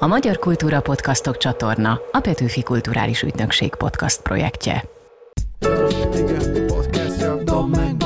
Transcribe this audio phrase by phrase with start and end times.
[0.00, 4.97] A Magyar Kultúra Podcastok csatorna a Petőfi Kulturális Ügynökség podcast projektje.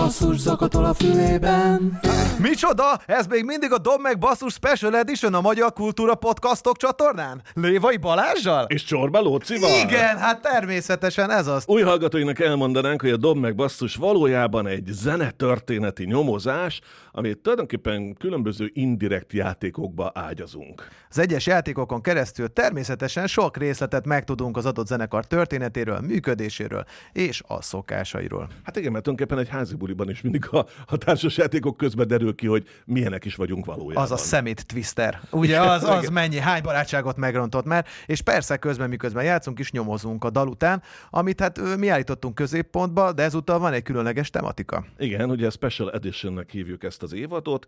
[0.02, 2.00] Basszus zakatol a fülében
[2.38, 2.98] Micsoda?
[3.06, 7.42] Ez még mindig a Dob meg Basszus Special Edition a Magyar Kultúra Podcastok csatornán?
[7.54, 8.64] Lévai Balázsjal?
[8.68, 9.70] És Csorba Lócival?
[9.84, 11.64] Igen, hát természetesen ez az.
[11.66, 16.80] Új hallgatóinak elmondanánk, hogy a Dob meg Basszus valójában egy zenetörténeti nyomozás,
[17.12, 20.88] amit tulajdonképpen különböző indirekt játékokba ágyazunk.
[21.10, 27.62] Az egyes játékokon keresztül természetesen sok részletet megtudunk az adott zenekar történetéről, működéséről és a
[27.62, 28.48] szokásairól.
[28.62, 32.34] Hát igen, mert tulajdonképpen egy házi buliban is mindig a, a társas játékok közben derül
[32.34, 34.02] ki, hogy milyenek is vagyunk valójában.
[34.02, 35.20] Az a szemét twister.
[35.30, 40.24] Ugye az, az mennyi, hány barátságot megrontott már, és persze közben, miközben játszunk is, nyomozunk
[40.24, 44.84] a dal után, amit hát mi állítottunk középpontba, de ezúttal van egy különleges tematika.
[44.98, 47.66] Igen, ugye Special Editionnek hívjuk ezt az évadot.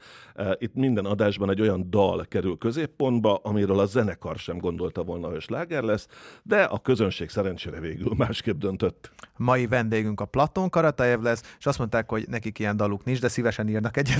[0.58, 5.40] Itt minden adásban egy olyan dal kerül középpontba, amiről a zenekar sem gondolta volna, hogy
[5.40, 6.08] sláger lesz,
[6.42, 9.10] de a közönség szerencsére végül másképp döntött.
[9.36, 13.28] Mai vendégünk a Platon Karatajev lesz, és azt mondták, hogy nekik ilyen daluk nincs, de
[13.28, 14.18] szívesen írnak egyet.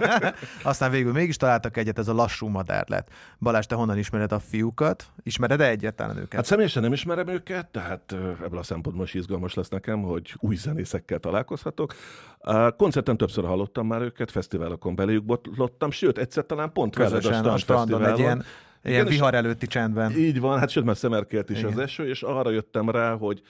[0.62, 3.08] Aztán végül mégis találtak egyet, ez a lassú madár lett.
[3.38, 5.06] Balázs, te honnan ismered a fiúkat?
[5.22, 6.32] Ismered-e egyáltalán őket?
[6.32, 10.56] Hát személyesen nem ismerem őket, tehát ebből a szempontból is izgalmas lesz nekem, hogy új
[10.56, 11.94] zenészekkel találkozhatok.
[12.38, 17.56] A koncerten többször hallottam már őket, fesztiválokon beléjük botlottam, sőt, egyszer talán pont Közösen a
[17.56, 18.44] strandon egy ilyen,
[18.82, 20.10] ilyen és- vihar előtti csendben.
[20.16, 21.70] Így van, hát sőt, már szemerkélt is Igen.
[21.70, 23.42] az eső, és arra jöttem rá, hogy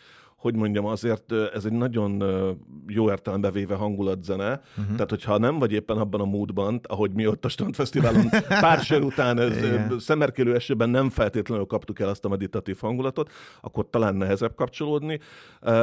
[0.43, 2.23] hogy mondjam, azért ez egy nagyon
[2.87, 4.81] jó értelembe véve hangulatzene, Mhm.
[4.81, 4.95] uh-huh.
[4.95, 9.03] tehát hogyha nem vagy éppen abban a módban, ahogy mi ott a Strandfesztiválon pár sör
[9.03, 9.57] után ez,
[9.99, 15.21] szemerkélő esőben nem feltétlenül kaptuk el azt a meditatív hangulatot, akkor talán nehezebb kapcsolódni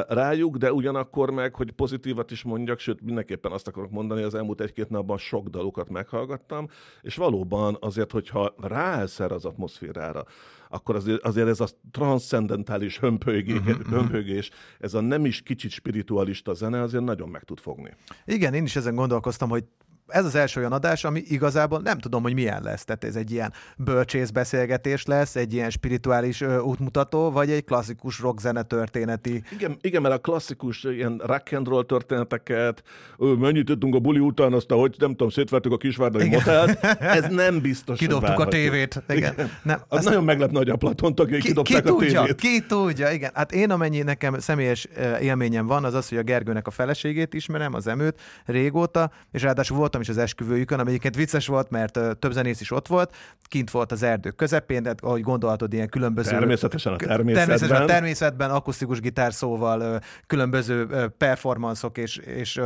[0.08, 4.62] rájuk, de ugyanakkor meg, hogy pozitívat is mondjak, sőt mindenképpen azt akarok mondani, az elmúlt
[4.62, 6.68] egy-két napban sok dalukat meghallgattam,
[7.02, 10.24] és valóban azért, hogyha ráelszer az atmoszférára,
[10.70, 15.72] akkor azért, azért ez a transzcendentális hömpölygés, Mhm, uh-huh, hömpölygés, ez a nem is kicsit
[15.72, 17.94] spiritualista zene azért nagyon meg tud fogni.
[18.26, 19.64] Igen, én is ezen gondolkoztam, hogy
[20.10, 22.86] ez az első olyan adás, ami igazából nem tudom, hogy milyen lesz.
[22.86, 28.20] Tehát ez egy ilyen bölcsész beszélgetés lesz, egy ilyen spirituális ö, útmutató, vagy egy klasszikus
[28.20, 29.44] rockzene történeti.
[29.52, 32.84] Igen, igen, mert a klasszikus ilyen rock and roll történeteket,
[33.18, 36.38] ö, mennyit tudtunk a buli után, aztán hogy nem tudom, szétvertük a kisvárdai Igen.
[36.40, 39.04] motelt, ez nem biztos, Kidobtuk a tévét.
[39.10, 39.34] Igen.
[39.64, 42.36] Nem, Az ezt- nagyon meglepne, hogy a Platon tagjai Ki, ki kidobták a tudja, tévét.
[42.36, 43.32] ki tudja, igen.
[43.34, 44.88] Hát én amennyi nekem személyes
[45.22, 49.78] élményem van, az az, hogy a Gergőnek a feleségét ismerem, az emőt régóta, és ráadásul
[49.78, 53.72] voltam is az esküvőjükön, ami egyébként vicces volt, mert több zenész is ott volt, kint
[53.72, 56.30] volt az erdő közepén, de ahogy gondolhatod, ilyen különböző...
[56.30, 57.88] Természetesen a Természetesen a természetben.
[57.88, 60.88] természetben, akusztikus gitárszóval, ö, különböző
[61.18, 62.62] performanszok és, és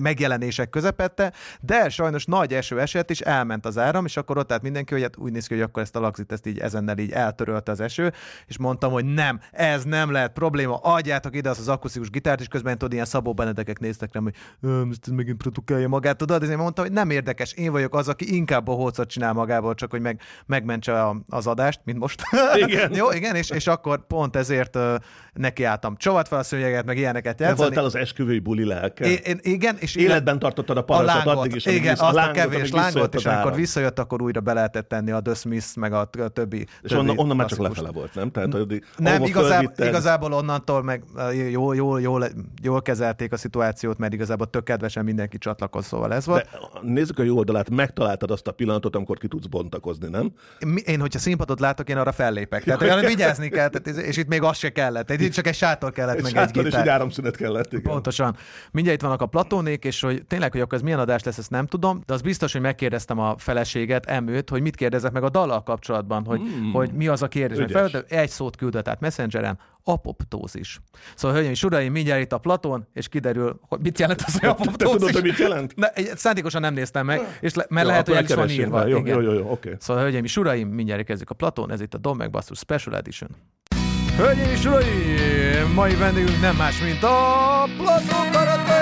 [0.00, 4.62] megjelenések közepette, de sajnos nagy eső esett, és elment az áram, és akkor ott állt
[4.62, 7.10] mindenki, hogy hát úgy néz ki, hogy akkor ezt a lagzit ezt így ezennel így
[7.10, 8.12] eltörölte az eső,
[8.46, 12.46] és mondtam, hogy nem, ez nem lehet probléma, adjátok ide azt az akusztikus gitárt, és
[12.48, 16.48] közben tudod, ilyen Szabó Benedekek néztek rám, hogy "Ö, ezt megint produkálja magát, tudod, és
[16.72, 20.00] én mondtam, hogy nem érdekes, én vagyok az, aki inkább bohócot csinál magából, csak hogy
[20.00, 22.22] meg, megmentse a, az adást, mint most.
[22.54, 22.94] Igen.
[23.00, 24.94] Jó, igen, és, és akkor pont ezért uh,
[25.32, 25.96] nekiálltam.
[25.96, 27.66] Csovat fel a szőnyeget, meg ilyeneket Te játszani.
[27.66, 29.04] voltál az esküvői buli lelke.
[29.04, 32.12] Én, én, igen, és Életben tartottad a a parancsot lángot, addig is, igen, azt a,
[32.12, 35.74] lángot, kevés amíg lángot, és amikor visszajött, akkor újra be lehetett tenni a The Smiths,
[35.74, 36.58] meg a, t- a többi.
[36.58, 38.30] És többi onnan, onnan már csak lefele volt, nem?
[38.30, 41.02] Tehát, hogy Nem, igazából, igazából onnantól meg
[41.50, 42.24] jól, jól, jól,
[42.62, 46.48] jól kezelték a szituációt, mert igazából tök kedvesen mindenki csatlakoz, szóval ez volt.
[46.52, 50.32] De nézzük a jó oldalát, megtaláltad azt a pillanatot, amikor ki tudsz bontakozni, nem?
[50.84, 52.64] Én, hogyha színpadot látok, én arra fellépek.
[52.64, 55.10] Tehát arra vigyázni kell, tehát, és itt még az se kellett.
[55.10, 56.86] Itt csak egy sátor kellett, Egy meg egy sátor és gitár.
[56.86, 57.82] egy áramszünet kellett, igen.
[57.82, 58.36] Pontosan.
[58.70, 61.50] Mindjárt itt vannak a platónék, és hogy tényleg, hogy akkor ez milyen adás lesz, ezt
[61.50, 65.28] nem tudom, de az biztos, hogy megkérdeztem a feleséget, emőt, hogy mit kérdezek meg a
[65.28, 66.70] dallal kapcsolatban, hogy, mm.
[66.70, 67.72] hogy mi az a kérdés.
[67.72, 70.80] Felvettem, egy szót küldött át Messengeren, apoptózis.
[71.14, 74.40] Szóval, hölgyeim és uraim, mindjárt itt a Platón, és kiderül, hogy mit jelent az, hogy
[74.40, 74.96] Te apoptózis.
[74.98, 75.76] tudod, hogy mit jelent?
[75.76, 78.78] Ne, szándékosan nem néztem meg, és le, mert Jó, lehet, hogy el is van írva.
[78.78, 78.86] rá.
[78.86, 79.14] Jó, Igen.
[79.14, 79.76] jó, jó, jó, oké.
[79.80, 83.30] Szóval, hölgyeim és uraim, mindjárt kezdjük a Platón, ez itt a Dom Basszus Special Edition.
[84.16, 87.18] Hölgyeim és uraim, mai vendégünk nem más, mint a
[87.76, 88.80] Platón Karate!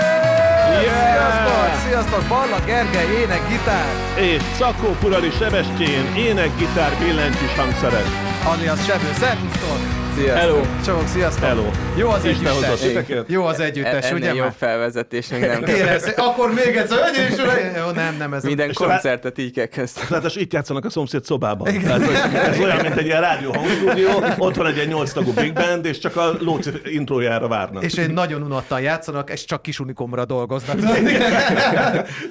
[0.80, 1.88] Sziasztok!
[1.88, 2.28] Sziasztok!
[2.28, 3.86] Balla, Gergely, ének, gitár,
[4.18, 8.04] És Szakó Purali Sebestyén, ének, gitár, billentyűs hangszerek.
[8.44, 9.99] alias Sebő, szervusztok!
[10.16, 10.38] Sziasztok.
[10.40, 10.60] Hello.
[10.84, 11.44] Csomag, sziasztok!
[11.44, 11.64] Hello.
[11.96, 12.52] Jó az Isten
[12.82, 13.18] együttes.
[13.26, 14.34] Jó az együttes, Ennél ugye?
[14.34, 16.98] jobb felvezetés még nem Kérem, szé- akkor még egyszer,
[17.30, 17.74] és uraim!
[17.86, 20.06] Jó, nem, nem, ez Minden koncertet így kell kezdeni.
[20.10, 21.80] Ráadásul itt játszanak a szomszéd szobában.
[21.82, 24.08] Tehát, hogy ez olyan, mint egy ilyen rádió hangstúdió,
[24.38, 27.82] ott van egy ilyen nyolc tagú big band, és csak a Lóci intrójára várnak.
[27.84, 30.76] és egy nagyon unottan játszanak, és csak kis unikomra dolgoznak.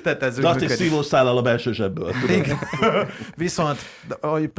[0.03, 2.13] Tehát ez De azt is szívószállal a belső zsebből.
[3.35, 3.79] Viszont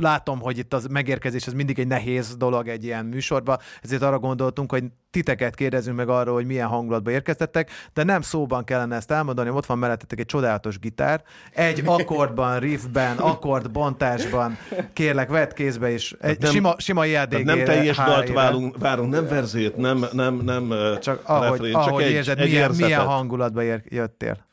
[0.00, 4.18] látom, hogy itt az megérkezés az mindig egy nehéz dolog egy ilyen műsorba, ezért arra
[4.18, 9.10] gondoltunk, hogy titeket kérdezünk meg arról, hogy milyen hangulatba érkeztettek, de nem szóban kellene ezt
[9.10, 11.22] elmondani, ott van mellettetek egy csodálatos gitár,
[11.52, 14.58] egy akkordban, riffben, akkordbontásban,
[14.92, 19.12] kérlek, vedd kézbe is, egy nem- sima, sima Tehát IADG nem teljes dalt várunk, várunk,
[19.12, 22.86] nem verzét, nem, nem, nem Csak ahogy, refrén, ahogy egy, érzed, egy milyen, érzetet.
[22.86, 24.48] milyen hangulatba ér, jöttél.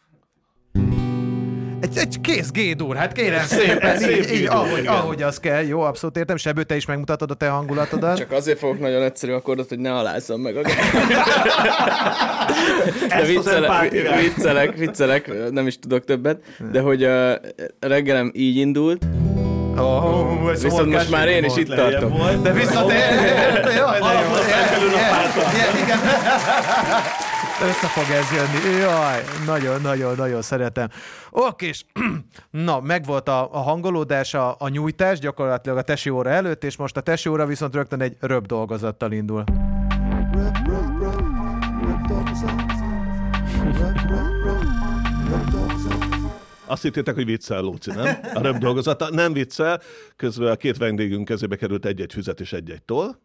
[1.79, 4.93] Egy, egy kész G-dur, hát kérem szépen, Szép így, így ahogy, igen.
[4.93, 8.17] ahogy az kell, jó, abszolút értem, Sebő, te is megmutatod a te hangulatodat.
[8.17, 10.61] Csak azért fogok nagyon egyszerű akkordot, hogy ne alázzam meg a
[13.07, 13.91] De viccelek,
[14.21, 16.39] viccelek, viccelek, nem is tudok többet,
[16.71, 17.31] de hogy uh,
[17.79, 19.05] reggelem így indult,
[19.79, 22.17] Oh, ez viszont most már én is itt tartok.
[22.17, 22.41] volt.
[22.41, 23.85] De visszatér, jaj, de jó.
[23.85, 23.95] A.
[25.53, 25.97] Igen, igen.
[27.61, 28.77] Össze fog ez jönni.
[28.79, 30.87] Jaj, nagyon, nagyon, nagyon szeretem.
[31.29, 31.83] Oké, és
[32.51, 36.97] na, megvolt a, a hangolódás, a, a nyújtás gyakorlatilag a tesi óra előtt, és most
[36.97, 39.43] a tesi óra viszont rögtön egy röbb dolgozattal indul.
[46.65, 48.19] Azt hittétek, hogy viccel, Lóci, nem?
[48.33, 49.09] A röbb dolgozata.
[49.09, 49.81] Nem viccel,
[50.15, 53.15] közben a két vendégünk kezébe került egy-egy füzet és egy-egy toll.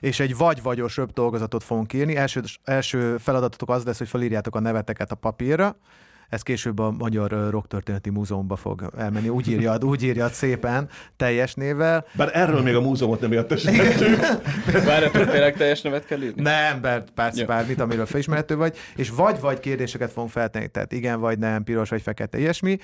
[0.00, 2.16] És egy vagy-vagyos röbb dolgozatot fogunk írni.
[2.16, 5.76] Első, első feladatotok az lesz, hogy felírjátok a neveteket a papírra.
[6.28, 9.28] Ez később a Magyar Rocktörténeti Múzeumba fog elmenni.
[9.28, 12.06] Úgy írjad, úgy írjad szépen, teljes névvel.
[12.12, 14.20] Bár erről még a múzeumot nem értesítettük.
[14.86, 16.42] Várjatok, tényleg teljes nevet kell írni?
[16.42, 17.46] Nem, bár, persze Jó.
[17.46, 22.02] bármit, amiről felismerhető vagy, és vagy-vagy kérdéseket fogunk feltenni, tehát igen vagy nem, piros vagy
[22.02, 22.78] fekete, ilyesmi,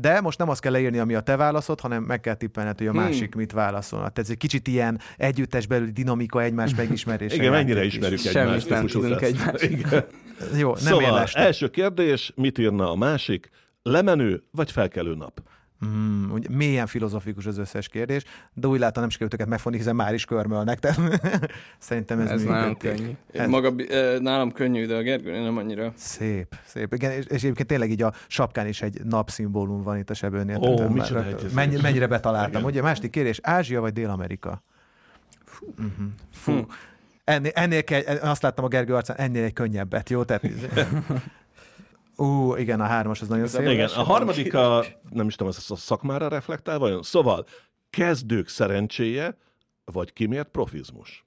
[0.00, 2.86] de most nem azt kell leírni, ami a te válaszod, hanem meg kell tippelned, hogy
[2.86, 3.00] a Hmm.
[3.00, 3.98] másik mit válaszol.
[3.98, 7.34] Tehát ez egy kicsit ilyen együttes belüli dinamika, egymás megismerése.
[7.40, 7.94] Igen, mennyire játék is.
[7.96, 8.68] ismerjük Semmit egymást.
[8.68, 9.20] nem tudunk.
[9.62, 10.04] Igen.
[10.58, 13.50] Jó, nem Szóval, első kérdés, mit írna a másik?
[13.82, 15.42] Lemenő vagy felkelő nap?
[15.86, 18.24] Mm, ugye mélyen filozofikus az összes kérdés,
[18.54, 20.78] de úgy látom, nem sikerült őket megfogni, hiszen már is körmölnek.
[20.78, 20.98] Tehát
[21.78, 22.96] szerintem ez, Ez nagyon működik.
[22.96, 23.12] könnyű.
[23.32, 23.72] Ez- Maga,
[24.18, 25.92] nálam könnyű, de a Gergő nem annyira.
[25.96, 26.94] Szép, szép.
[26.94, 30.56] Igen, és, és egyébként tényleg így a sapkán is egy napszimbólum van itt a sebőnél.
[30.56, 31.24] Ó, Tehát micsoda
[31.54, 32.52] mennyi, mennyire betaláltam.
[32.60, 32.64] Igen.
[32.64, 34.62] Ugye, másik kérdés, Ázsia vagy Dél-Amerika?
[35.44, 35.66] Fú.
[35.78, 36.06] Uh-huh.
[36.32, 36.52] Fú.
[36.52, 36.58] Hm.
[37.24, 40.22] Ennél, ennél kell, azt láttam a Gergő arcán, ennél egy könnyebbet, jó?
[40.24, 40.42] Tehát,
[42.20, 43.68] Ú, igen, a hármas az nagyon szép.
[43.68, 47.02] Igen, a harmadik a, nem is tudom, ez a szakmára reflektál vajon?
[47.02, 47.46] Szóval,
[47.90, 49.36] kezdők szerencséje,
[49.84, 51.24] vagy kimért profizmus?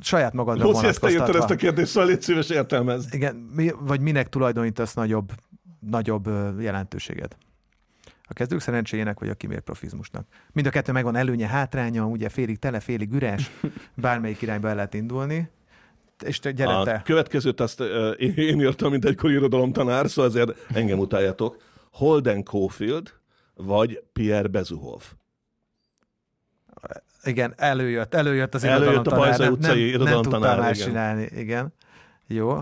[0.00, 1.56] Saját magadra Lóci, ezt te írtad ezt a vonatkoztatva.
[1.56, 3.14] kérdést, szóval légy szíves értelmezd.
[3.14, 5.32] Igen, mi, vagy minek tulajdonítasz nagyobb,
[5.80, 6.26] nagyobb
[6.60, 7.36] jelentőséget?
[8.22, 10.26] A kezdők szerencséjének, vagy a kimért profizmusnak?
[10.52, 13.50] Mind a kettő megvan előnye, hátránya, ugye félig tele, félig üres,
[13.94, 15.50] bármelyik irányba el lehet indulni.
[16.24, 17.02] És te, gyere A te.
[17.04, 17.80] következőt azt
[18.18, 21.56] én én írtam, mint egykor irodalomtanár, szóval azért engem utáljatok.
[21.92, 23.12] Holden Caulfield,
[23.54, 25.02] vagy Pierre Bezuhov.
[27.24, 30.76] Igen, előjött, előjött az Előjött a irodalomtanár, Bajza nem- utcai nem, nem irodalomtanár, tudtam más
[30.76, 30.88] igen.
[30.88, 31.72] csinálni, igen.
[32.26, 32.58] Jó.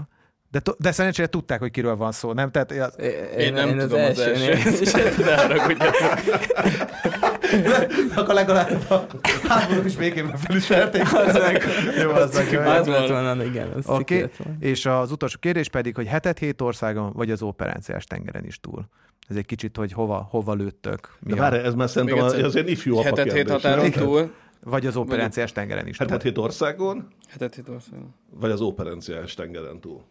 [0.50, 2.50] De, to- de szerencsére tudták, hogy kiről van szó, nem?
[2.50, 7.32] Tehát az, Én, Én nem tudom az elsőnél- elsőt, de haragudjatok.
[8.16, 9.06] akkor legalább a
[9.48, 11.02] háború is végében felismerték.
[11.02, 11.62] Az meg,
[12.02, 12.60] Jó, az jó.
[12.60, 13.68] az lett volna, igen.
[13.76, 14.30] Az Oké, okay.
[14.60, 18.88] és az utolsó kérdés pedig, hogy hetet hét országon, vagy az operáciás tengeren is túl.
[19.28, 21.16] Ez egy kicsit, hogy hova, hova lőttök.
[21.20, 23.90] Mi De a, várj, ez már szerintem az, az ilyen ifjú apa Hetet hét határon
[23.90, 24.34] túl.
[24.60, 26.06] vagy az operáciás tengeren is túl.
[26.06, 28.14] Hetet hét országon, Hetet hét országon.
[28.30, 30.04] vagy az operenciás tengeren túl.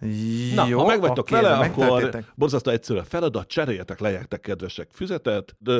[0.00, 4.88] Jó, Na, ha meg vagytok oké, vele, akkor borzasztó egyszerű a feladat, cseréljetek, lejjetek kedvesek
[4.92, 5.72] füzetet, de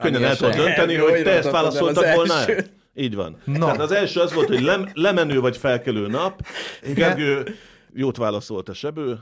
[0.00, 2.34] könnyen el tudod dönteni, Jó, hogy te ezt válaszoltad volna.
[2.94, 3.36] Így van.
[3.44, 3.58] Na.
[3.64, 6.46] Tehát az első az volt, hogy lem, lemenő vagy felkelő nap.
[6.82, 6.94] Igen.
[6.94, 7.54] Gergő
[7.94, 9.18] jót válaszolt a sebő.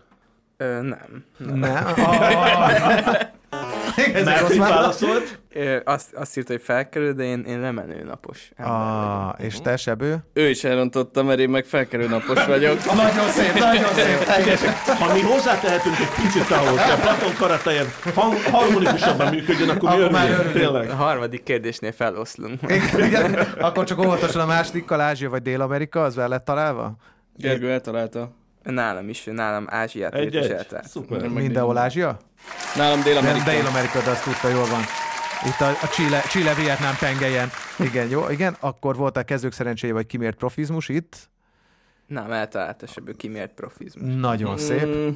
[0.56, 1.24] Ö, nem.
[1.36, 1.86] Nem.
[1.86, 3.20] Ah,
[4.14, 5.38] Ez Mert rossz válaszolt?
[5.84, 8.50] Azt, azt írta, hogy felkerül, de én, én lemenő napos.
[8.58, 10.16] Ah, és te sebő?
[10.32, 12.84] Ő is elrontotta, mert én meg felkerül napos vagyok.
[12.94, 14.86] Nagyon szép, nagyon szép.
[14.86, 19.96] Ha mi hozzátehetünk egy picit ahhoz, hogy a Platon karateje hang, harmonikusabban működjön, akkor mi
[19.96, 20.52] Akkor már örülünk.
[20.52, 20.90] Tényleg.
[20.90, 22.60] A harmadik kérdésnél feloszlunk.
[22.96, 26.96] Igen, akkor csak óvatosan a másodikkal, Ázsia vagy Dél-Amerika, az el lett találva?
[27.36, 28.30] Gergő eltalálta.
[28.64, 30.50] Nálam is, nálam Ázsiát Egy-egy.
[30.50, 30.88] eltalált.
[30.88, 31.28] Szuper.
[31.28, 32.18] Mindenhol Ázsia?
[32.76, 33.44] Nálam Dél-Amerika.
[33.50, 34.80] Dél-Amerika, de azt tudta, jól van.
[35.46, 37.48] Itt a, a Chile, Chile Vietnám pengelyen.
[37.78, 38.56] Igen, jó, igen.
[38.60, 41.28] Akkor volt a kezdők szerencséje, vagy kimért profizmus itt.
[42.06, 44.14] Nem, eltalálta ebből kimért profizmus.
[44.20, 44.86] Nagyon szép.
[44.86, 45.08] Mm,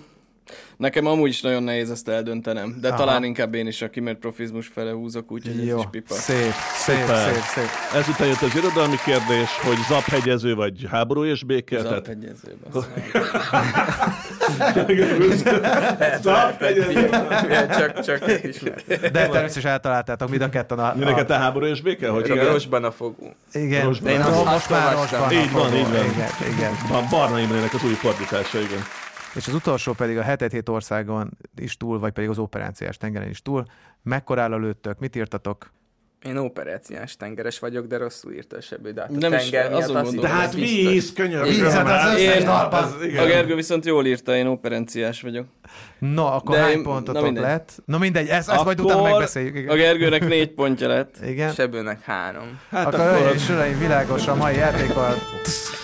[0.77, 2.97] Nekem amúgy is nagyon nehéz ezt eldöntenem, de Aha.
[2.97, 6.15] talán inkább én is a kimért profizmus fele húzok, úgyhogy ez Jó, is pipa.
[6.15, 7.33] szép, szép, Szuper.
[7.33, 8.01] szép, szép.
[8.01, 11.83] Ezután jött az irodalmi kérdés, hogy zaphegyező vagy háború és béke.
[11.83, 12.85] Tehát Zaphegyezőben.
[16.23, 17.09] zaphegyező.
[17.79, 18.87] csak, csak ismert.
[18.87, 20.93] De természetesen eltaláltátok mind a ketten a...
[20.97, 22.09] Mindenket a te háború és béke?
[22.09, 23.33] Hogy Csak rosban a fogú.
[23.53, 24.11] igen, Rosban.
[24.13, 25.33] én Én azt- most azt már rosban.
[25.33, 26.05] Így van, így van.
[26.05, 26.73] Igen, igen.
[26.91, 28.83] A Barna Imrének az új fordítása, igen.
[29.35, 33.29] És az utolsó pedig a hetet hét országon is túl, vagy pedig az operáciás tengeren
[33.29, 33.65] is túl.
[34.03, 35.71] Mekkorára lőttök, mit írtatok?
[36.27, 39.69] Én operáciás tengeres vagyok, de rosszul írta a sebő, de hát a Nem is, tenger
[39.71, 41.49] miatt azon azt De hát víz, könyörgöm.
[41.55, 42.83] Víz, hát az összes Én- dalban.
[42.83, 43.25] az- igen.
[43.25, 45.47] A Gergő viszont jól írta, én operenciás vagyok.
[45.99, 47.43] No, akkor De hány én- pontotok na mindegy.
[47.43, 47.73] lett?
[47.85, 49.57] Na mindegy, ezt, ezt majd utána megbeszéljük.
[49.57, 49.69] Igen.
[49.71, 51.15] A Gergőnek négy pontja lett.
[51.27, 51.53] igen.
[51.53, 52.61] Sebőnek három.
[52.71, 55.15] Hát akkor, akkor, akkor és uraim, világos a mai játékkal.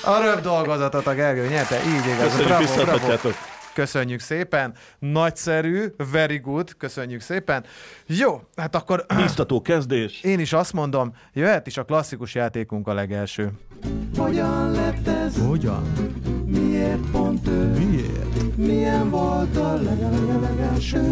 [0.04, 2.36] A röbb dolgozatot a Gergő nyerte, így igaz.
[2.36, 3.34] köszönjük, Bravo, bravo.
[3.74, 7.64] Köszönjük szépen, nagyszerű, very good, köszönjük szépen.
[8.06, 10.22] Jó, hát akkor Biztató kezdés.
[10.22, 13.50] én is azt mondom, jöhet is a klasszikus játékunk a legelső.
[14.16, 15.46] Hogyan lett ez?
[15.46, 15.92] Hogyan?
[16.46, 17.66] Miért pont ő?
[17.72, 18.56] Miért?
[18.56, 21.02] Milyen volt a legelőlegelső?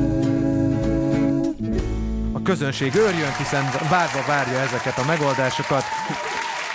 [2.33, 5.83] A közönség örjön, hiszen várva várja ezeket a megoldásokat.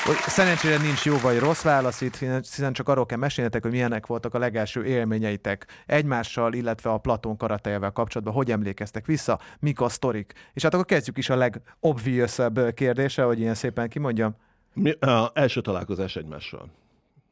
[0.07, 4.05] Hogy szerencsére nincs jó vagy rossz válasz itt, hiszen csak arról kell mesélnetek, hogy milyenek
[4.05, 9.89] voltak a legelső élményeitek egymással, illetve a Platón karatejevel kapcsolatban, hogy emlékeztek vissza, mik a
[9.89, 10.33] sztorik.
[10.53, 14.35] És hát akkor kezdjük is a legobviousebb kérdése, hogy ilyen szépen kimondjam.
[14.73, 16.69] Mi, a első találkozás egymással.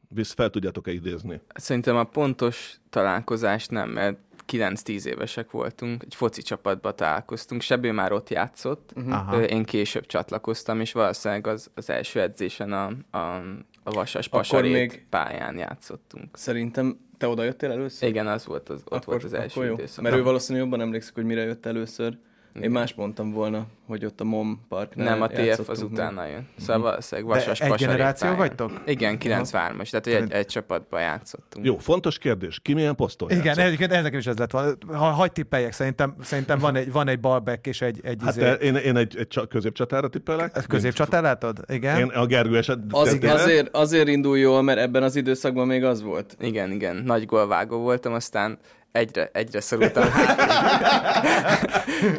[0.08, 1.40] Visz fel tudjátok-e idézni?
[1.54, 4.18] Szerintem a pontos találkozást nem, mert
[4.52, 8.92] 9-10 évesek voltunk, egy foci csapatba találkoztunk, Sebő már ott játszott.
[9.32, 13.36] Ö, én később csatlakoztam, és valószínűleg az, az első edzésen a, a,
[13.82, 16.36] a Vasas Akkor Pasarét még- pályán játszottunk.
[16.36, 18.08] Szerintem te oda jöttél először?
[18.08, 19.74] Igen, az volt az, ott volt az első akkor jó.
[19.74, 20.04] időszak.
[20.04, 22.18] Mert ő valószínűleg jobban emlékszik, hogy mire jött először.
[22.60, 26.48] Én más mondtam volna, hogy ott a MOM parknál Nem, a TF az utána jön.
[26.58, 28.36] Szóval valószínűleg De Vasas egy generáció pályán.
[28.36, 28.80] vagytok?
[28.86, 31.66] Igen, 93-as, tehát egy, egy csapatban játszottunk.
[31.66, 32.60] Jó, fontos kérdés.
[32.62, 34.72] Ki milyen poszton Igen, egyébként ez nekem is ez lett volna.
[34.86, 38.62] Ha, hagy tippeljek, szerintem, szerintem van egy, van egy balback és egy, egy Hát izé-
[38.62, 40.56] én, én egy, egy csa- középcsatára tippelek.
[40.56, 41.60] Ez középcsatár látod?
[41.68, 41.98] Igen.
[41.98, 42.78] Én a Gergő eset...
[42.90, 46.36] Az, azért, azért indul jól, mert ebben az időszakban még az volt.
[46.40, 48.58] Igen, igen, nagy gólvágó voltam, aztán
[48.96, 50.04] egyre, egyre szorultam.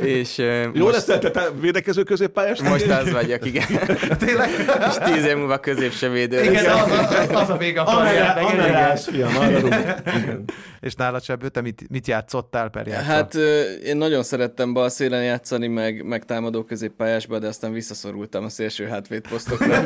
[0.01, 2.61] És ö, Jó most, lesz, te, te védekező középpályás?
[2.61, 3.65] most az vagyok, igen.
[4.25, 4.49] Tényleg?
[4.87, 6.43] És tíz év múlva középse védő.
[6.43, 8.97] Igen, az, az, az a vége a karriernek.
[8.97, 9.95] fiam, arra.
[10.79, 13.13] És nálad Sebő, te mit, mit játszottál per játszol?
[13.13, 13.35] Hát
[13.83, 18.85] én nagyon szerettem bal szélen játszani, meg, meg támadó középpályásba, de aztán visszaszorultam a szélső
[18.85, 19.81] hátvéd posztokra.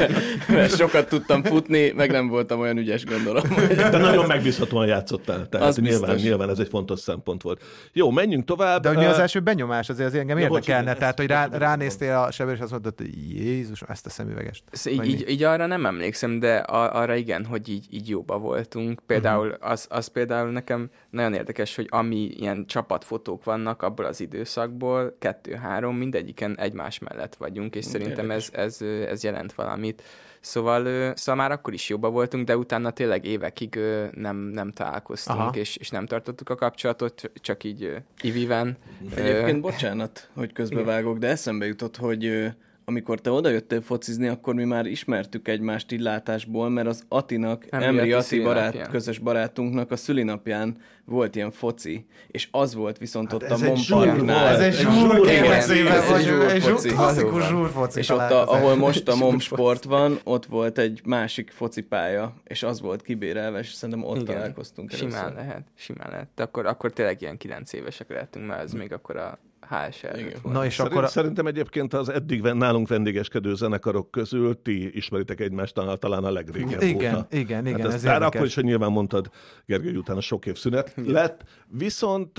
[0.48, 3.42] Mert sokat tudtam futni, meg nem voltam olyan ügyes, gondolom.
[3.76, 5.48] De nagyon megbízhatóan játszottál.
[5.48, 6.22] Tehát Az nyilván, biztos.
[6.30, 7.62] Nyilván ez egy fontos szempont volt.
[7.92, 8.82] Jó, menjünk tovább.
[8.82, 10.94] De hogy mi az első benyomás, azért, azért engem Ja, érdekelne.
[10.94, 14.62] Tehát, hogy rá, ránéztél a Sebő, és azt mondtad, hogy Jézus, ezt a szemüvegest.
[14.86, 19.00] Így, így, így, arra nem emlékszem, de a, arra igen, hogy így, így jóba voltunk.
[19.06, 19.70] Például uh-huh.
[19.70, 25.96] az, az például nekem nagyon érdekes, hogy ami ilyen csapatfotók vannak abból az időszakból, kettő-három,
[25.96, 30.02] mindegyiken egymás mellett vagyunk, és szerintem ez, ez, ez jelent valamit.
[30.40, 33.78] Szóval, szóval már akkor is jobban voltunk, de utána tényleg évekig
[34.12, 35.50] nem, nem találkoztunk, Aha.
[35.54, 38.76] és, és nem tartottuk a kapcsolatot, csak így iviven.
[39.14, 42.46] Egyébként bocsánat, hogy közbevágok, de eszembe jutott, hogy ö,
[42.84, 47.82] amikor te odajöttél focizni, akkor mi már ismertük egymást így látásból, mert az Atinak, Nem,
[47.82, 53.42] Emri Ati barát, közös barátunknak a szülinapján volt ilyen foci, és az volt viszont ott
[53.42, 54.46] Hát ez a egy Mon zsúr Parknál.
[54.46, 56.88] Ez egy zsúr, egy zsúr egy zsúr, foci.
[56.88, 62.34] klasszikus És ott, a, ahol most a MOM sport van, ott volt egy másik focipálya,
[62.44, 64.34] és az volt kibérelve, és szerintem ott Igen.
[64.34, 65.36] találkoztunk Simán először.
[65.36, 66.28] lehet, simán lehet.
[66.34, 69.38] De akkor, akkor tényleg ilyen kilenc évesek lehetünk, mert ez még akkor a
[69.70, 70.32] HSL Igen.
[70.44, 71.08] Na és Szerint, akkor...
[71.08, 76.82] Szerintem egyébként az eddig nálunk vendégeskedő zenekarok közül ti ismeritek egymást talán, talán a legrégebb
[76.82, 77.26] Igen, óta.
[77.30, 78.26] igen, igen, Hát ez ez érdekes.
[78.26, 79.30] akkor is, hogy nyilván mondtad,
[79.66, 81.42] Gergely, utána sok év szünet lett.
[81.66, 82.38] Viszont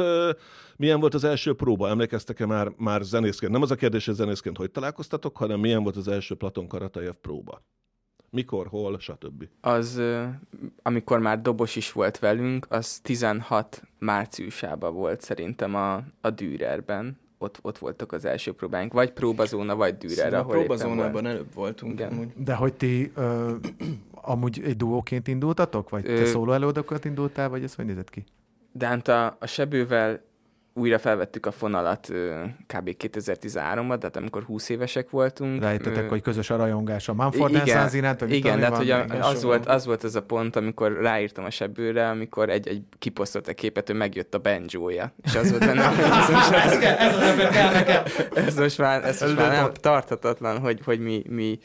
[0.78, 1.90] milyen volt az első próba?
[1.90, 3.52] Emlékeztek-e már, már zenészként?
[3.52, 7.14] Nem az a kérdés, hogy zenészként hogy találkoztatok, hanem milyen volt az első Platon Karatajev
[7.22, 7.62] próba?
[8.30, 9.48] Mikor, hol, stb.
[9.62, 10.02] Az,
[10.82, 17.20] amikor már dobos is volt velünk, az 16 márciusában volt szerintem a, a Dürerben.
[17.42, 21.54] Ott, ott voltak az első próbáink, vagy próbazóna, vagy Szerintem a ahol éppen próbazónában előbb
[21.54, 21.94] voltunk.
[21.94, 22.12] Igen.
[22.12, 22.28] amúgy.
[22.36, 23.56] De hogy ti ö,
[24.12, 25.90] amúgy egy duóként indultatok?
[25.90, 28.24] Vagy te Ö- szóló előadókat indultál, vagy ez hogy nézett ki?
[28.72, 30.22] De hát a, a sebővel
[30.74, 32.08] újra felvettük a fonalat
[32.68, 32.96] kb.
[33.00, 35.62] 2013-ban, tehát amikor 20 évesek voltunk.
[35.62, 38.90] Rájöttetek, Ö, hogy közös a rajongás a Mumford igen, iránt, vagy igen, hát, van hogy
[38.90, 42.82] a, az, volt, az volt ez a pont, amikor ráírtam a sebőre, amikor egy, egy
[43.00, 45.14] kiposztolt egy képet, hogy megjött a banjója.
[45.24, 48.04] És az volt benne, hogy ez most, ez, kell, ez az ember kell nekem.
[48.46, 51.60] ez most már, ez most már nem tarthatatlan, hogy, hogy mi, mi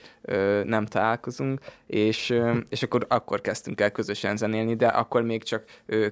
[0.64, 5.64] nem találkozunk, és, és akkor, akkor kezdtünk el közösen zenélni, de akkor még csak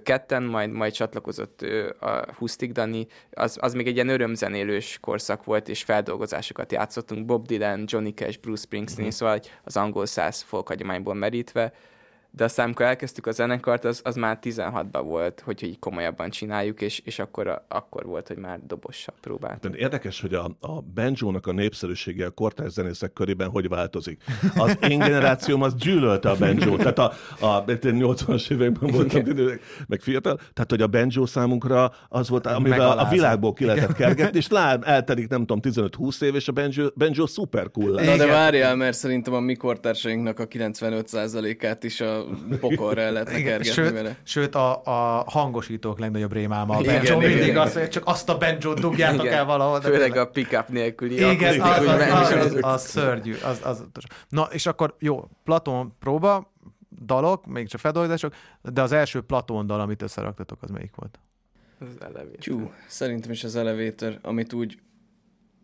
[0.03, 1.61] ketten, majd, majd csatlakozott
[2.01, 7.47] a Husztik Dani, az, az még egy ilyen örömzenélős korszak volt, és feldolgozásokat játszottunk, Bob
[7.47, 9.15] Dylan, Johnny Cash, Bruce Springsteen, Mhm.
[9.15, 11.73] szóval az angol száz folk hagyományból merítve,
[12.37, 16.81] de aztán, amikor elkezdtük a zenekart, az, az már 16-ban volt, hogy így komolyabban csináljuk,
[16.81, 19.75] és, és akkor, a- akkor volt, hogy már dobossal próbáltunk.
[19.75, 24.23] De Érdekes, hogy a, a banjónak a népszerűsége a kortárs zenészek körében hogy változik.
[24.57, 30.01] Az én generációm az gyűlölte a banjo, tehát a, a 80-as években voltam idők, meg
[30.01, 34.49] fiatal, tehát hogy a banjo számunkra az volt, amivel a világból ki lehetett kergetni, és
[34.49, 37.91] lám, eltelik nem tudom 15-20 év, és a banjo, banjo szuper cool.
[37.91, 38.29] Na de Igen.
[38.29, 42.24] várjál, mert szerintem a mi kortársainknak a 95%-át is a
[42.61, 44.17] pokolra el lehetne Igen, kergetni sőt, vele.
[44.23, 46.77] sőt a, a hangosítók legnagyobb rémálma.
[46.77, 47.57] A Igen, banjo igen, mindig igen.
[47.57, 49.79] azt, hogy csak azt a banjo dugjátok el valahol.
[49.79, 51.15] de Főleg a pick-up nélküli.
[51.15, 52.15] Igen, az, az, banjo.
[52.15, 53.35] az, az, az szörnyű.
[53.45, 53.85] Az, az,
[54.29, 56.53] na, és akkor jó, Platon próba,
[57.05, 61.19] dalok, még csak feldolgozások, de az első Platon dal, amit összeraktatok, az melyik volt?
[61.81, 62.39] Az elevér.
[62.39, 64.79] Tyú, szerintem is az Elevator, amit úgy,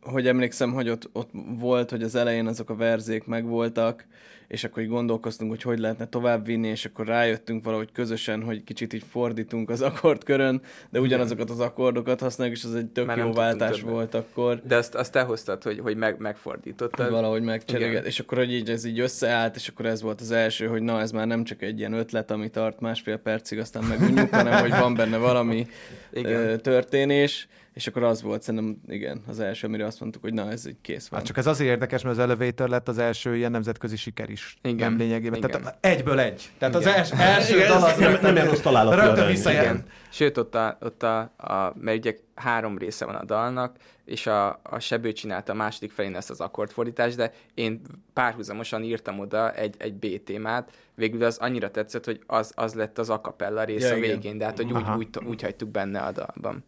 [0.01, 4.07] hogy emlékszem, hogy ott, ott volt, hogy az elején azok a verzék megvoltak,
[4.51, 8.93] és akkor így gondolkoztunk, hogy hogy lehetne továbbvinni, és akkor rájöttünk valahogy közösen, hogy kicsit
[8.93, 13.33] így fordítunk az akkordkörön, de ugyanazokat az akkordokat használjuk, és az egy tök Már jó
[13.33, 13.93] váltás többet.
[13.93, 14.61] volt akkor.
[14.67, 17.11] De azt, azt te hoztad, hogy, hogy meg, megfordítottad.
[17.11, 20.67] valahogy megcseréget, és akkor hogy így ez így összeállt, és akkor ez volt az első,
[20.67, 24.31] hogy na, ez már nem csak egy ilyen ötlet, ami tart másfél percig, aztán megunjuk,
[24.35, 25.67] hanem hogy van benne valami
[26.13, 26.61] Igen.
[26.61, 30.67] történés, és akkor az volt szerintem, igen, az első, amire azt mondtuk, hogy na, ez
[30.67, 31.19] így kész van.
[31.19, 34.59] Hát csak ez azért érdekes, mert az Elevator lett az első ilyen nemzetközi siker is.
[34.63, 35.39] Igen, Nem lényegében.
[35.39, 35.51] igen.
[35.51, 36.51] Tehát egyből egy.
[36.59, 36.95] Tehát az Igen.
[36.95, 38.95] els, első Igen, dal az nem, nem ilyen rossz találat.
[38.95, 39.63] rögtön visszajön.
[39.63, 39.85] Igen.
[40.11, 44.61] Sőt, ott, a, ott a, a, mert ugye három része van a dalnak, és a,
[44.63, 47.81] a Sebő csinálta a második felén ezt az akkordfordítást, de én
[48.13, 52.99] párhuzamosan írtam oda egy, egy B témát, végül az annyira tetszett, hogy az, az lett
[52.99, 54.11] az akapella rész Ja, a igen.
[54.11, 56.65] végén, de hát hogy úgy, úgy, úgy hagytuk benne a dalban.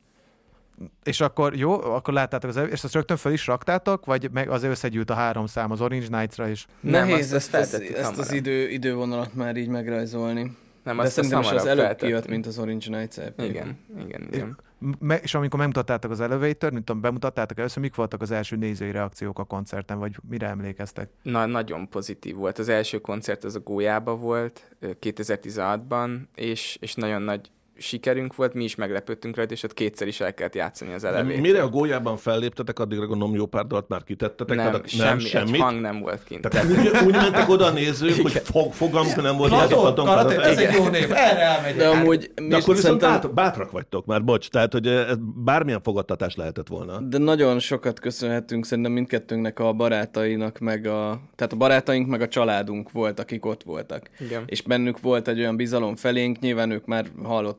[1.04, 4.62] És akkor jó, akkor láttátok az és azt rögtön föl is raktátok, vagy meg az
[4.62, 6.66] összegyűlt a három szám az Orange Nights-ra is?
[6.80, 10.56] Nem, Nehéz ezt, ezt, feltettük ezt az idő, idővonalat már így megrajzolni.
[10.82, 13.40] Nem, De azt, szerintem is az előbb kijött, mint az Orange Nights EP.
[13.40, 14.56] Igen, igen, igen.
[14.98, 18.90] Me- és amikor megmutattátok az Elevator, mint tudom, bemutattátok először, mik voltak az első nézői
[18.90, 21.08] reakciók a koncerten, vagy mire emlékeztek?
[21.22, 22.58] Na, nagyon pozitív volt.
[22.58, 28.54] Az első koncert az a Gólyába volt ö, 2016-ban, és, és nagyon nagy sikerünk volt,
[28.54, 31.40] mi is meglepődtünk rajta, és ott kétszer is el kellett játszani az elevét.
[31.40, 34.56] Mire a gólyában felléptetek, addigra gondolom jó pár dalt már kitettetek.
[34.56, 35.54] Nem, tehát semmi, semmit?
[35.54, 36.48] egy hang nem volt kint.
[36.48, 39.50] Tehát úgy, úgy mentek oda a nézők, hogy fog, fogalmuk nem volt.
[39.50, 41.76] Platon karate, ez egy jó név, erre elmegyek.
[41.76, 45.82] De amúgy mi De akkor viszont szerintem, bátrak, vagytok már, bocs, tehát hogy ez bármilyen
[45.82, 47.00] fogadtatás lehetett volna.
[47.00, 52.28] de nagyon sokat köszönhetünk szerintem mindkettőnknek a barátainak, meg a, tehát a barátaink, meg a
[52.28, 54.11] családunk volt, akik ott voltak.
[54.20, 54.42] Igen.
[54.46, 57.06] És bennük volt egy olyan bizalom felénk, nyilván ők már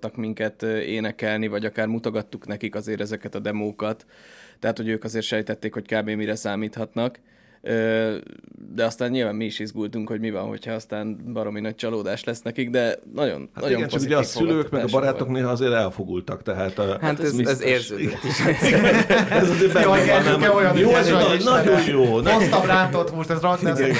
[0.04, 4.06] hallottak minket énekelni, vagy akár mutogattuk nekik azért ezeket a demókat,
[4.60, 6.10] tehát hogy ők azért sejtették, hogy kb.
[6.10, 7.20] mire számíthatnak.
[8.74, 12.42] De aztán nyilván mi is izgultunk, hogy mi van, hogyha aztán baromi nagy csalódás lesz
[12.42, 15.40] nekik, de nagyon, Hát nagyon igen, csak ugye a szülők meg a barátok volt.
[15.40, 16.80] néha azért elfogultak, tehát...
[16.80, 17.66] a- Hát ez, ez biztos.
[17.66, 18.40] érződött is.
[19.30, 20.56] Ez azért benne van, nem?
[20.56, 21.10] olyan Jó, ez
[21.44, 22.22] nagyon jó.
[22.22, 23.42] Hoztam rántott húst, ez
[23.80, 23.98] ez.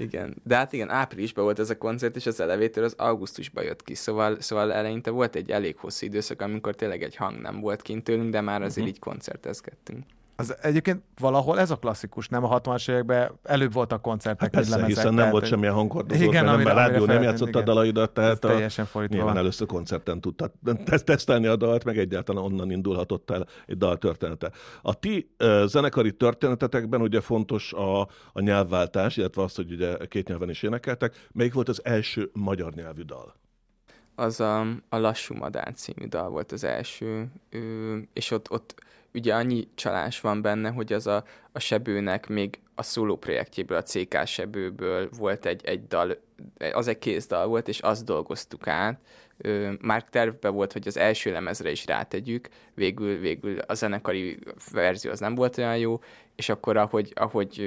[0.00, 0.36] Igen.
[0.44, 3.94] De hát igen, áprilisban volt ez a koncert, és az elevétől az augusztusban jött ki,
[3.94, 8.04] szóval, szóval eleinte volt egy elég hosszú időszak, amikor tényleg egy hang nem volt kint
[8.04, 8.94] tőlünk, de már azért Mhm.
[8.94, 10.04] így koncertezkedtünk.
[10.40, 14.70] Az egyébként valahol ez a klasszikus, nem a 60-as években előbb voltak koncertek, Hát persze,
[14.70, 17.22] lemezek, hiszen nem tehát, volt semmilyen hangkordozó, Igen, mert nem, amire- a rádió amire nem
[17.22, 19.42] játszotta a dalaidat, ez tehát a, teljesen fordítva nyilván van.
[19.42, 20.52] először koncerten tudtad
[20.84, 24.50] teszt- tesztelni a dalt, meg egyáltalán onnan indulhatott el egy dal története.
[24.82, 28.00] A ti uh, zenekari történetetekben ugye fontos a,
[28.32, 31.28] a nyelvváltás, illetve az, hogy ugye két nyelven is énekeltek.
[31.32, 33.34] Melyik volt az első magyar nyelvű dal?
[34.14, 38.74] Az a, a Lassú Madár című dal volt az első, ö, és ott, ott
[39.14, 43.82] ugye annyi csalás van benne, hogy az a, a Sebőnek még a szóló projektjéből, a
[43.82, 46.16] CK Sebőből volt egy, egy dal,
[46.72, 49.00] az egy kézdal volt, és azt dolgoztuk át.
[49.80, 54.38] Már tervben volt, hogy az első lemezre is rátegyük, végül, végül a zenekari
[54.72, 56.00] verzió az nem volt olyan jó,
[56.36, 57.62] és akkor ahogy, ahogy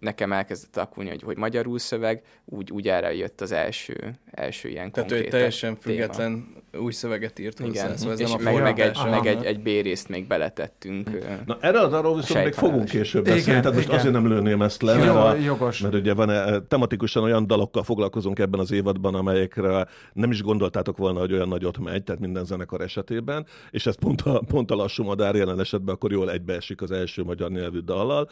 [0.00, 4.92] nekem elkezdett alakulni, hogy, hogy magyarul szöveg, úgy, úgy erre jött az első, első ilyen
[4.92, 6.84] Tehát ő teljesen független téma.
[6.84, 7.84] új szöveget írt hozzá.
[7.84, 11.10] Igen, szóval ez és nem meg, meg, egy, meg egy, egy B-részt még beletettünk.
[11.46, 13.98] Na erre az arról viszont még fogunk később beszélni, igen, tehát most igen.
[13.98, 15.80] azért nem lőném ezt le, mert, a, jogos.
[15.80, 21.18] mert ugye van, tematikusan olyan dalokkal foglalkozunk ebben az évadban, amelyekre nem is gondoltátok volna,
[21.18, 25.04] hogy olyan nagyot megy, tehát minden zenekar esetében, és ez pont a, pont a lassú
[25.04, 28.28] madár jelen esetben akkor jól egybeesik az első magyar nyelvű dallal.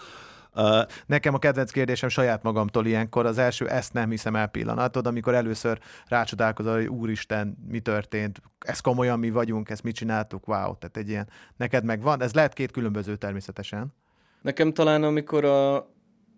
[0.57, 5.07] Uh, nekem a kedvenc kérdésem saját magamtól ilyenkor az első ezt nem hiszem el pillanatod,
[5.07, 10.77] amikor először rácsodálkozol, hogy úristen, mi történt, ez komolyan mi vagyunk, ezt mit csináltuk, wow,
[10.79, 13.95] tehát egy ilyen, neked meg van, ez lehet két különböző természetesen.
[14.43, 15.77] Nekem talán amikor a,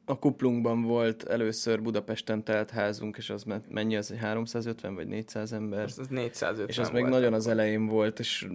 [0.05, 5.85] a kuplunkban volt először Budapesten telt házunk, és az mennyi az, 350 vagy 400 ember?
[5.85, 8.49] Az, az 450 És az még nagyon az elején volt, és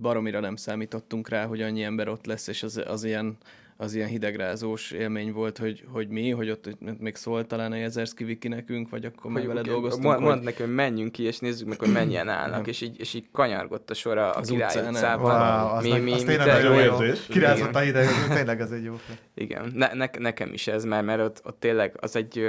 [0.00, 3.36] baromira nem számítottunk rá, hogy annyi ember ott lesz, és az, az ilyen
[3.80, 8.24] az ilyen hidegrázós élmény volt, hogy, hogy mi, hogy ott még szólt talán a Jezerszki
[8.24, 10.04] Viki nekünk, vagy akkor meg vele dolgoztunk.
[10.04, 10.40] Mond, hogy...
[10.40, 13.90] neki, hogy menjünk ki, és nézzük meg, hogy mennyien állnak, és így, és így kanyargott
[13.90, 15.30] a sor a, a király utcában.
[15.30, 17.26] Wow, az, mi, mi, az mi, tényleg jó érzés.
[17.26, 19.00] Kirázott a hideg, tényleg ez egy jó.
[19.34, 22.46] Igen, ne, ne, nekem is ez, mert, mert ott, ott tényleg az egy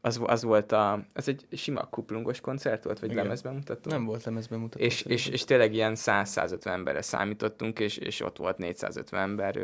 [0.00, 3.22] az, az volt a, az egy sima kuplungos koncert volt, vagy Igen.
[3.22, 3.90] lemezben mutató?
[3.90, 4.84] Nem volt lemezben mutató.
[4.84, 9.54] És, és, és, tényleg ilyen 100-150 emberre számítottunk, és, és ott volt 450 ember,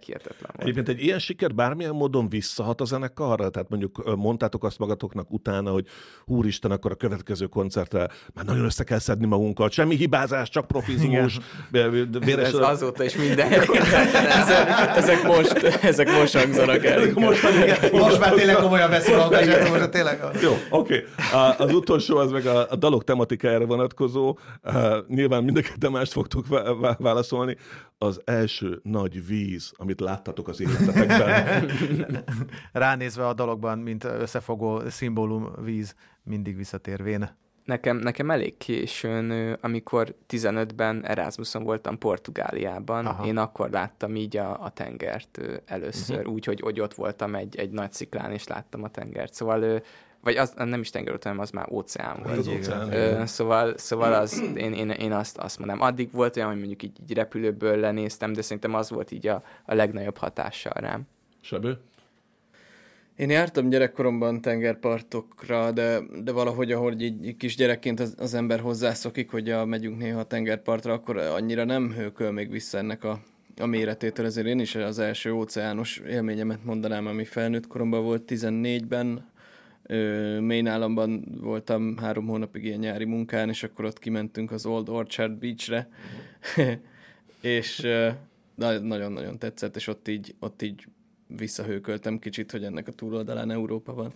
[0.00, 0.60] hihetetlen volt.
[0.60, 3.50] Egyébként egy ilyen siker bármilyen módon visszahat a zenekarra?
[3.50, 5.86] Tehát mondjuk mondtátok azt magatoknak utána, hogy
[6.24, 11.38] úristen, akkor a következő koncertre már nagyon össze kell szedni magunkat, semmi hibázás, csak profizmus.
[11.70, 12.48] Véres...
[12.48, 13.52] Ez azóta is minden.
[14.96, 15.52] ezek, most,
[15.82, 17.12] ezek most hangzanak el.
[17.14, 17.42] Most,
[17.92, 19.28] most már tényleg komolyan veszik a
[19.68, 20.20] most tényleg...
[20.42, 21.04] Jó, oké.
[21.30, 21.56] Okay.
[21.66, 24.38] Az utolsó az meg a, a dalok tematikájára vonatkozó.
[25.06, 26.46] Nyilván mindenki mást fogtok
[26.98, 27.56] válaszolni.
[27.98, 31.70] Az első nagy víz, amit láttatok az életetekben.
[32.72, 37.38] Ránézve a dalokban, mint összefogó szimbólum víz, mindig visszatérvén.
[37.70, 43.26] Nekem, nekem elég későn, amikor 15-ben Erasmuson voltam Portugáliában, Aha.
[43.26, 46.32] én akkor láttam így a, a tengert először, uh-huh.
[46.32, 49.34] úgy, hogy, hogy ott voltam egy, egy nagy sziklán, és láttam a tengert.
[49.34, 49.82] Szóval
[50.20, 52.38] vagy az nem is tenger hanem az már óceán volt.
[52.38, 55.80] Az óceán, Ö, szóval, szóval az, én, én, én azt, azt mondom.
[55.80, 59.42] Addig volt olyan, hogy mondjuk így, így repülőből lenéztem, de szerintem az volt így a,
[59.64, 61.02] a legnagyobb hatással rám.
[61.40, 61.78] Sebő?
[63.20, 69.30] Én jártam gyerekkoromban tengerpartokra, de, de valahogy, ahogy egy kis gyerekként az, az ember hozzászokik,
[69.30, 73.20] hogy a, megyünk néha a tengerpartra, akkor annyira nem hőköl még vissza ennek a,
[73.58, 74.26] a méretétől.
[74.26, 79.30] Ezért én is az első óceános élményemet mondanám, ami felnőtt koromban volt 14-ben.
[80.40, 85.32] Main államban voltam három hónapig ilyen nyári munkán, és akkor ott kimentünk az Old Orchard
[85.32, 85.88] Beachre,
[87.40, 87.86] és
[88.82, 90.84] nagyon-nagyon tetszett, és ott így, ott így
[91.36, 94.12] visszahőköltem kicsit, hogy ennek a túloldalán Európa van.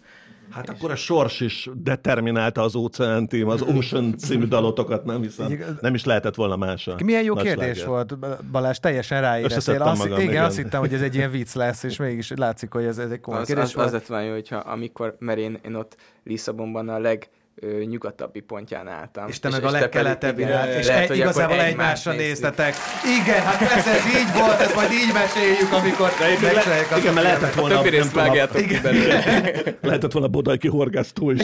[0.51, 5.23] Hát és akkor a sors is determinálta az óceán tím, az Ocean című dalotokat, nem
[5.23, 5.59] hiszem.
[5.81, 6.89] Nem is lehetett volna más.
[7.05, 7.87] Milyen jó kérdés láger.
[7.87, 8.19] volt,
[8.51, 9.83] Balázs, teljesen ráéreztél.
[9.83, 12.73] Azt, magam, igen, igen, azt hittem, hogy ez egy ilyen vicc lesz, és mégis látszik,
[12.73, 13.93] hogy ez, ez egy komoly az, kérdés az, volt.
[13.93, 17.29] Az lett jó, hogyha amikor, mert én, én ott Lisszabonban a leg
[17.87, 19.29] nyugatabbi pontján álltam.
[19.29, 22.75] És te és, meg a legkeletebbire, és lehet, egy, igazából egymásra néztetek.
[23.21, 26.11] Igen, hát persze ez így volt, ez majd így meséljük, amikor
[26.43, 28.63] megcsináljuk az Igen, mert lehetett volna, többi írészt vágjátok
[29.81, 31.43] Lehetett volna bodajki horgásztó is.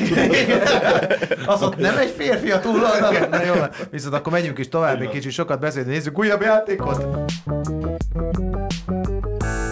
[1.46, 3.28] Az ott nem egy férfi a túloldalon?
[3.28, 3.54] Na jó,
[3.90, 7.06] viszont akkor menjünk is tovább, egy kicsit sokat beszélni, nézzük újabb játékot.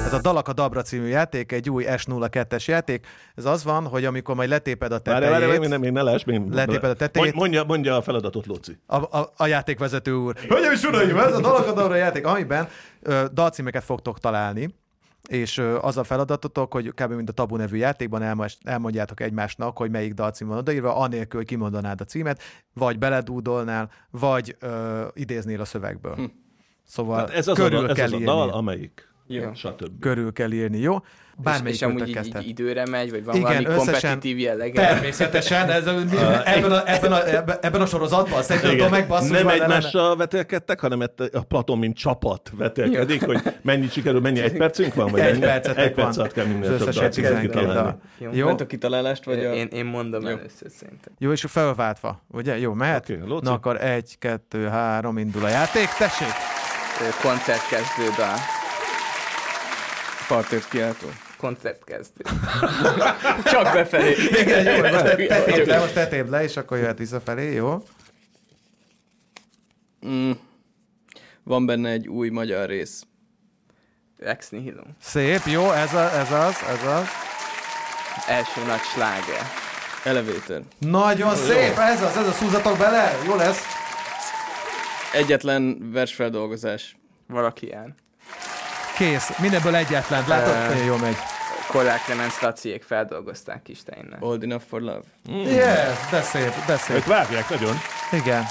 [0.08, 3.06] Ez a Dalak a Dabra című játék, egy új S02-es játék.
[3.34, 5.30] Ez az van, hogy amikor majd letéped a tetejét...
[5.30, 7.34] Várj, várj, várj, még ne lesz, még letéped a tetejét...
[7.34, 8.78] Mondja, mondja a feladatot, Lóci.
[8.86, 10.36] A, a, a játékvezető úr.
[10.36, 12.68] Hölgyeim és uraim, ez a Dalak a Dabra játék, amiben
[13.02, 14.74] ö, dalcímeket fogtok találni,
[15.28, 17.12] és az a feladatotok, hogy kb.
[17.12, 22.00] mint a Tabu nevű játékban elmondjátok egymásnak, hogy melyik dalcím van odaírva, anélkül, hogy kimondanád
[22.00, 22.42] a címet,
[22.74, 26.14] vagy beledúdolnál, vagy ö, idéznél a szövegből.
[26.14, 26.24] Hm.
[26.84, 29.54] Szóval hát ez az körül a, ez kell az a dal, amelyik jó.
[29.54, 30.00] stb.
[30.00, 30.96] körül kell írni, jó?
[31.42, 34.72] Bármelyik és, és amúgy így, így, időre megy, vagy van Igen, valami összesen, kompetitív jelleg?
[34.72, 35.86] Természetesen, ez,
[36.44, 37.18] ebben, a, ebben, a,
[37.60, 39.36] ebben a sorozatban szerintem megbasszul.
[39.36, 41.00] Nem egymással vetélkedtek, hanem
[41.32, 45.10] a Platon, mint csapat vetélkedik, hogy mennyi sikerül, mennyi egy percünk van?
[45.10, 47.94] Vagy egy percetek egy perc alatt kell minél több dalt kitalálni.
[48.18, 48.30] Jó?
[48.32, 48.48] jó?
[48.48, 49.54] a kitalálást, vagy a...
[49.54, 50.28] Én, én mondom jó.
[50.28, 51.12] először szerintem.
[51.18, 52.58] Jó, és felváltva, ugye?
[52.58, 53.10] Jó, mehet?
[53.10, 56.32] Okay, Na akkor egy, kettő, három, indul a játék, tessék!
[57.22, 58.57] Koncertkezdő dal.
[60.28, 61.06] Partért kiáltó.
[61.36, 62.24] Koncertkezdő.
[63.52, 64.14] Csak befelé.
[64.40, 67.82] Igen, jó, most tetép le, most tetép le, és akkor jöhet visszafelé, jó?
[70.06, 70.30] Mm.
[71.42, 73.02] Van benne egy új magyar rész.
[74.18, 74.82] Ex Nihilo.
[75.00, 77.06] Szép, jó, ez, a, ez az, ez az.
[78.28, 79.42] Első nagy sláger.
[80.04, 80.62] Elevator.
[80.78, 83.62] Nagyon szép, ez az, ez az, húzatok bele, jó lesz.
[85.12, 86.96] Egyetlen versfeldolgozás.
[87.26, 87.94] Valaki jár.
[88.98, 90.68] Kész, mindenből egyetlen, látod?
[90.68, 91.16] Nagyon jó megy.
[91.68, 94.18] Kollár Clemens Laciék feldolgozták Kisteinnel.
[94.20, 95.00] Old enough for love.
[95.26, 96.96] Yes, de szép, de szép.
[96.96, 97.74] Ők vágják nagyon.
[98.12, 98.44] Igen.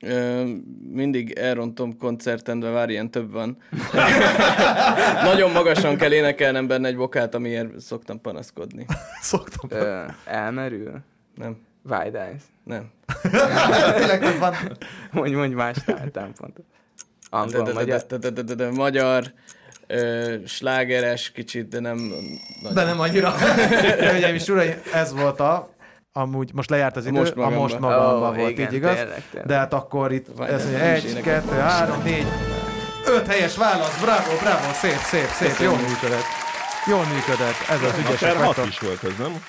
[0.00, 0.44] Ö,
[0.92, 3.56] mindig elrontom koncerten, de vár, ilyen több van.
[5.24, 8.86] Nagyon magasan kell énekelnem benne egy vokát, amiért szoktam panaszkodni.
[9.20, 9.78] Szoktam.
[9.78, 10.98] Ö, elmerül.
[11.34, 11.56] Nem,
[11.90, 12.42] Wide Eyes.
[12.64, 12.90] nem.
[13.96, 14.54] Tényleg nem van.
[15.10, 16.64] Mondj, mondj más tá- támpontot.
[17.30, 17.62] De, Angol,
[18.18, 18.72] de, de, magyar.
[18.76, 19.32] magyar,
[20.46, 22.12] slágeres kicsit, de nem...
[22.72, 23.30] De nem annyira.
[24.10, 25.76] Hölgyeim és uraim, ez volt a
[26.12, 28.36] amúgy most lejárt az idő, Most a most magamban.
[28.36, 28.94] volt, igen, így igaz?
[28.94, 29.48] tényleg, tényleg.
[29.48, 32.26] De hát akkor itt, ez mondja, egy, kettő, három, négy,
[33.06, 35.60] öt helyes válasz, bravo, bravo, szép, szép, szép, Köszönjük.
[35.60, 36.24] jól működött.
[36.86, 39.44] Jól működött, ez az ügyesek Akár hat is volt ez, nem?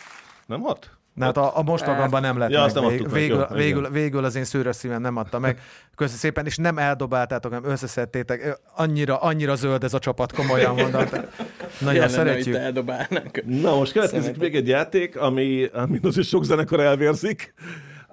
[0.45, 0.89] Nem hat?
[1.19, 2.73] Na, hát a, a most magamban nem lett Ja, meg.
[2.73, 3.91] nem Vég- adtuk meg, végül, jó, végül, igen.
[3.91, 5.59] végül, az én szőrös szívem nem adta meg.
[5.95, 8.59] Köszönöm szépen, és nem eldobáltátok, hanem összeszedtétek.
[8.75, 11.03] Annyira, annyira zöld ez a csapat, komolyan mondom.
[11.79, 12.55] Nagyon Jelen, szeretjük.
[12.55, 13.43] Eldobálnánk.
[13.45, 14.41] Na, most következik Szemetek.
[14.41, 17.53] még egy játék, ami, ami azért sok zenekar elvérzik.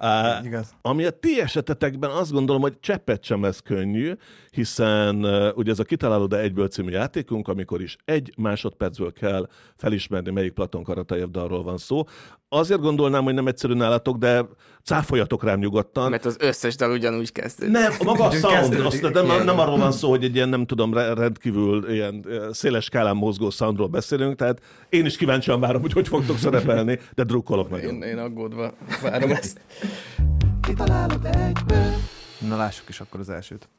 [0.01, 0.75] Uh, Igaz.
[0.81, 4.13] ami a ti esetetekben azt gondolom, hogy cseppet sem lesz könnyű,
[4.51, 9.47] hiszen uh, ugye ez a Kitaláló, de egyből című játékunk, amikor is egy másodpercből kell
[9.75, 12.03] felismerni, melyik Platon Karatajev dalról van szó.
[12.49, 14.45] Azért gondolnám, hogy nem egyszerű nálatok, de
[14.87, 16.09] cáfoljatok rám nyugodtan.
[16.09, 17.73] Mert az összes dal ugyanúgy kezdődik.
[17.73, 19.45] Nem, maga a sound, azt, nem, Igen.
[19.45, 23.15] nem arról van szó, hogy egy ilyen, nem tudom, re- rendkívül ilyen ö, széles skálán
[23.15, 27.93] mozgó soundról beszélünk, tehát én is kíváncsian várom, hogy hogy fogtok szerepelni, de drukkolok nagyon.
[27.95, 29.59] Én, én aggódva várom ezt.
[30.61, 31.93] Kitalálod egyből
[32.47, 33.69] Na lássuk is akkor az elsőt.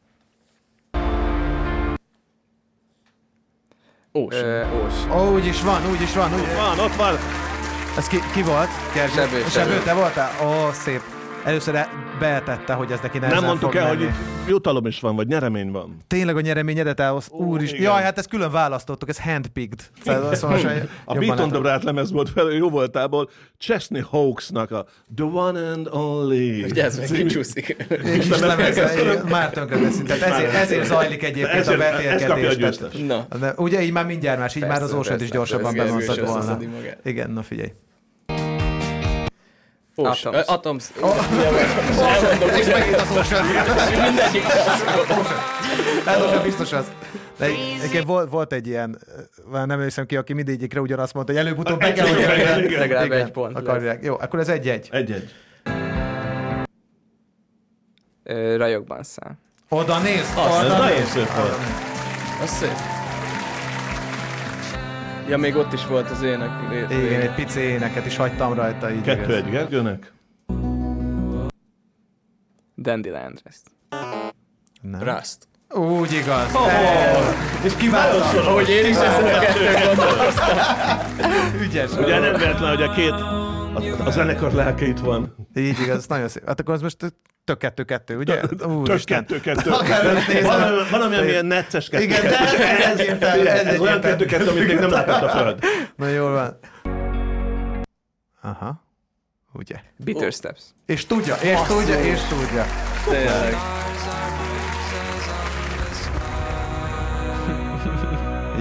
[4.12, 4.44] Ocean.
[4.44, 5.18] Ö.
[5.18, 7.47] Ó, úgy is van, úgy is van, úgy Van, ott van!
[7.96, 8.68] Ez ki, ki volt?
[8.92, 9.14] Gergő?
[9.14, 10.30] Sebő, Sebő, te voltál?
[10.44, 11.17] Ó, szép.
[11.48, 14.10] Először e- beetette, hogy ez neki Nem mondtuk fog el, hogy menni.
[14.10, 15.96] itt jutalom is van, vagy nyeremény van.
[16.06, 17.28] Tényleg a nyereményedet elhoz.
[17.30, 17.72] Úr is.
[17.72, 17.82] igen.
[17.82, 19.80] Jaj, hát ezt külön választottuk, ez handpicked.
[20.04, 20.56] Szóval, szóval
[21.04, 21.62] A jobban Beat on the látom.
[21.62, 26.62] Brat lemez volt fel, jó voltából, Chesney Hawksnak a The One and Only.
[26.62, 27.76] Ugye ez meg kicsúszik.
[29.28, 29.78] Már tönkre.
[30.06, 32.78] Tehát ezért, ezért zajlik egyébként a vetélkedés.
[33.56, 36.58] ugye így már mindjárt más, így már az Ocean is gyorsabban bemondtad volna.
[37.04, 37.72] Igen, na figyelj.
[40.06, 40.34] Ocean.
[40.34, 40.84] Atoms.
[41.00, 41.26] Atoms.
[42.06, 43.46] Elmondom, És megint az Ocean.
[44.06, 44.42] mindegyik.
[46.32, 46.84] Most biztos az.
[47.38, 48.98] De egyébként volt, volt egy ilyen,
[49.50, 52.70] már nem emlékszem ki, aki mindegyikre ugyanazt mondta, hogy előbb-utóbb be kell, hogy.
[52.70, 54.04] Legalább egy pont Akarják.
[54.04, 54.88] Jó, akkor ez egy-egy.
[54.90, 55.34] Egy-egy.
[58.22, 59.32] Ö, Rajokban száll.
[59.68, 60.32] Oda néz!
[60.36, 61.16] Oda néz!
[62.42, 62.97] Az szép.
[65.28, 66.50] Ja, még ott is volt az ének.
[66.90, 68.92] Igen, egy pici éneket is hagytam rajta.
[68.92, 70.12] Így Kettő egy Gergőnek.
[72.76, 73.56] Dandelion Dress.
[74.80, 75.02] Nem.
[75.02, 75.48] Rust.
[75.74, 76.54] Úgy igaz.
[76.68, 77.64] Ez.
[77.64, 80.58] És kiváló Ahogy én is ezt a kettőt gondolkoztam.
[81.62, 81.92] Ügyes.
[81.92, 85.34] Ugye nem véletlen, hogy a két a, a zenekar lelke itt van.
[85.54, 86.46] Így igaz, nagyon szép.
[86.46, 87.14] Hát akkor az most
[87.48, 88.40] tök kettő-kettő, ugye?
[88.84, 89.70] Tök kettő-kettő.
[90.42, 92.02] Valami, valami ilyen necces kettő.
[92.02, 95.64] Igen, de ez egyértelmű, ez Ez olyan kettő-kettő, amit még nem látott a föld.
[95.96, 96.58] Na jól van.
[98.42, 98.84] Aha.
[99.52, 99.74] Ugye.
[99.96, 100.62] Bitter Steps.
[100.86, 102.64] És tudja, és tudja, és tudja.
[103.08, 103.54] Tényleg.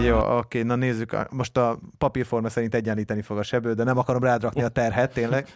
[0.06, 1.32] Jó, oké, na nézzük.
[1.32, 5.14] Most a papírforma szerint egyenlíteni fog a sebő, de nem akarom rád rakni a terhet,
[5.14, 5.48] tényleg.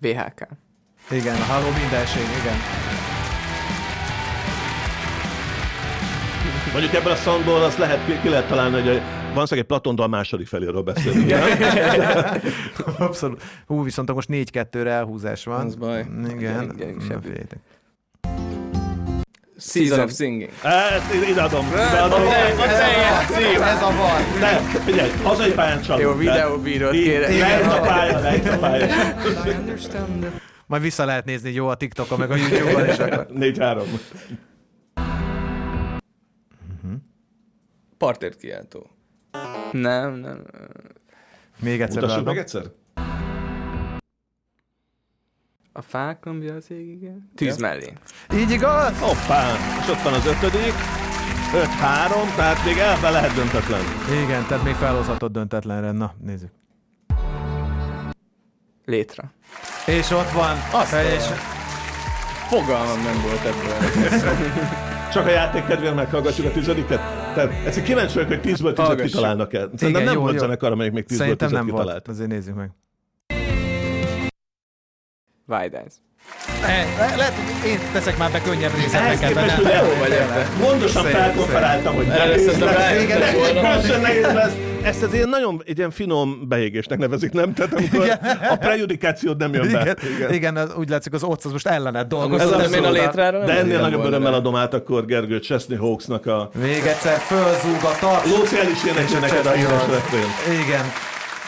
[0.00, 0.48] VHK.
[1.10, 2.56] Igen, a Halló mindenség, igen.
[6.72, 9.00] Mondjuk ebben a soundból azt lehet, ki, ki lehet találni, hogy a-
[9.34, 11.32] valószínűleg egy Platondal második feléről beszélünk.
[12.98, 13.42] Abszolút.
[13.66, 15.66] Hú, viszont most 4-2-re elhúzás van.
[15.66, 16.00] Az baj.
[16.00, 16.30] Igen.
[16.30, 17.58] Igen, igen, figyeljétek.
[19.58, 20.50] Season of Singing.
[20.62, 21.66] Hát, ide adom.
[21.66, 22.22] Ide adom.
[23.62, 24.40] Ez a van.
[24.40, 26.02] Ne, figyelj, hazai pályán csalunk.
[26.02, 27.38] Jó, videóbírót kérek.
[27.38, 28.86] Lejt a pálya, lejt a pálya.
[30.72, 33.26] Majd vissza lehet nézni jó a TikTokon, meg a YouTube-on, és akkor...
[33.30, 33.84] 4-3.
[37.98, 38.90] Partért kiáltó.
[39.72, 40.42] Nem, nem.
[41.60, 42.62] Még egyszer Mutassuk meg egyszer?
[45.72, 47.30] A fák lombja az ég, igen.
[47.34, 47.92] Tűz mellé.
[48.34, 48.98] Így igaz?
[48.98, 50.74] Hoppá, és ott van az ötödik.
[51.52, 53.82] 5-3, tehát még elben lehet döntetlen.
[54.24, 55.90] Igen, tehát még felhozhatod döntetlenre.
[55.90, 56.50] Na, nézzük.
[58.84, 59.22] Létre.
[59.86, 60.56] És ott van.
[60.72, 61.22] Azt és
[62.48, 64.00] Fogalmam nem volt ebből.
[65.12, 67.00] Csak a játék kedvéért meghallgatjuk a tizediket.
[67.34, 69.04] Tehát ezt kíváncsi vagyok, hogy 10-ből 10 Hallgassuk.
[69.10, 69.60] kitalálnak el.
[69.76, 70.40] Szerintem Igen, nem jó, volt jó.
[70.40, 71.88] zenekar, amelyik még 10-ből 10 Szerintem nem kitalált.
[71.90, 72.08] volt.
[72.08, 72.70] Azért nézzük meg.
[75.48, 75.92] Eyes.
[76.98, 79.28] Le, lehet, hogy én teszek már be könnyebb Ehhez részleteket.
[79.28, 80.46] képest, de hogy jó vagy ebben.
[80.60, 83.02] Gondosan felkonferáltam, hogy nehéz lesz.
[83.02, 84.54] Igen, nehéz lesz.
[84.84, 87.54] Ezt az ilyen nagyon egy ilyen finom beégésnek nevezik, nem?
[87.54, 88.18] Tehát amikor
[88.50, 89.96] a prejudikációd nem jön be.
[90.16, 92.56] Igen, igen, az, úgy látszik, az OCS most ellened Ez dolgozott.
[92.56, 96.26] nem én a létrára nem De ennél nagyobb örömmel adom át akkor Gergő Chesney Hawksnak
[96.26, 98.26] a Még egyszer fölzúg a tarts.
[98.26, 100.60] Lóci el is énekel neked a híres refrén.
[100.66, 100.84] Igen.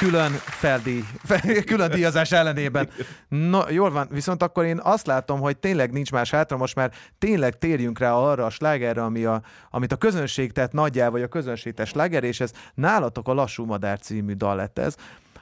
[0.04, 1.04] Külön feldíj,
[1.66, 2.88] külön díjazás ellenében.
[3.28, 6.92] No, jól van, viszont akkor én azt látom, hogy tényleg nincs más hátra, most már
[7.18, 11.28] tényleg térjünk rá arra a slágerre, ami a, amit a közönség tett nagyjá, vagy a
[11.28, 14.96] közönség tett sláger, és ez nálatok a Lassú Madár című dal lett ez.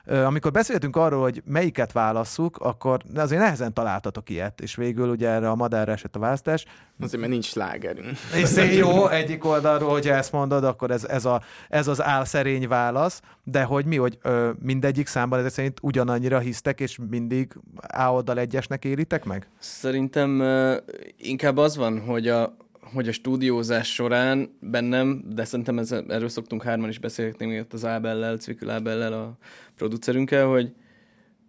[0.04, 5.28] Ö, Amikor beszéltünk arról, hogy melyiket válasszuk, akkor azért nehezen találtatok ilyet, és végül ugye
[5.28, 6.64] erre a madárra esett a választás.
[7.00, 8.16] Azért, mert nincs slágerünk.
[8.34, 12.68] És szép jó egyik oldalról, hogyha ezt mondod, akkor ez, ez, a, ez az álszerény
[12.68, 17.52] válasz, de hogy mi, hogy ö, mindegyik számban ezek szerint ugyanannyira hisztek, és mindig
[17.96, 19.48] A oldal egyesnek élitek meg?
[19.58, 20.76] Szerintem uh,
[21.16, 26.62] inkább az van, hogy a, hogy a stúdiózás során bennem, de szerintem ez, erről szoktunk
[26.62, 29.36] hárman is beszélgetni, még ott az Ábellel, Cvikül Ábellel, a
[29.76, 30.72] producerünkkel, hogy,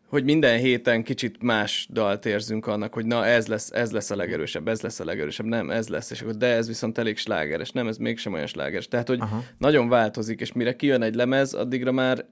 [0.08, 4.16] hogy minden héten kicsit más dalt érzünk annak, hogy na ez lesz, ez lesz a
[4.16, 7.72] legerősebb, ez lesz a legerősebb, nem, ez lesz, és akkor de ez viszont elég slágeres,
[7.72, 8.88] nem, ez mégsem olyan slágeres.
[8.88, 9.44] Tehát, hogy Aha.
[9.58, 12.26] nagyon változik, és mire kijön egy lemez, addigra már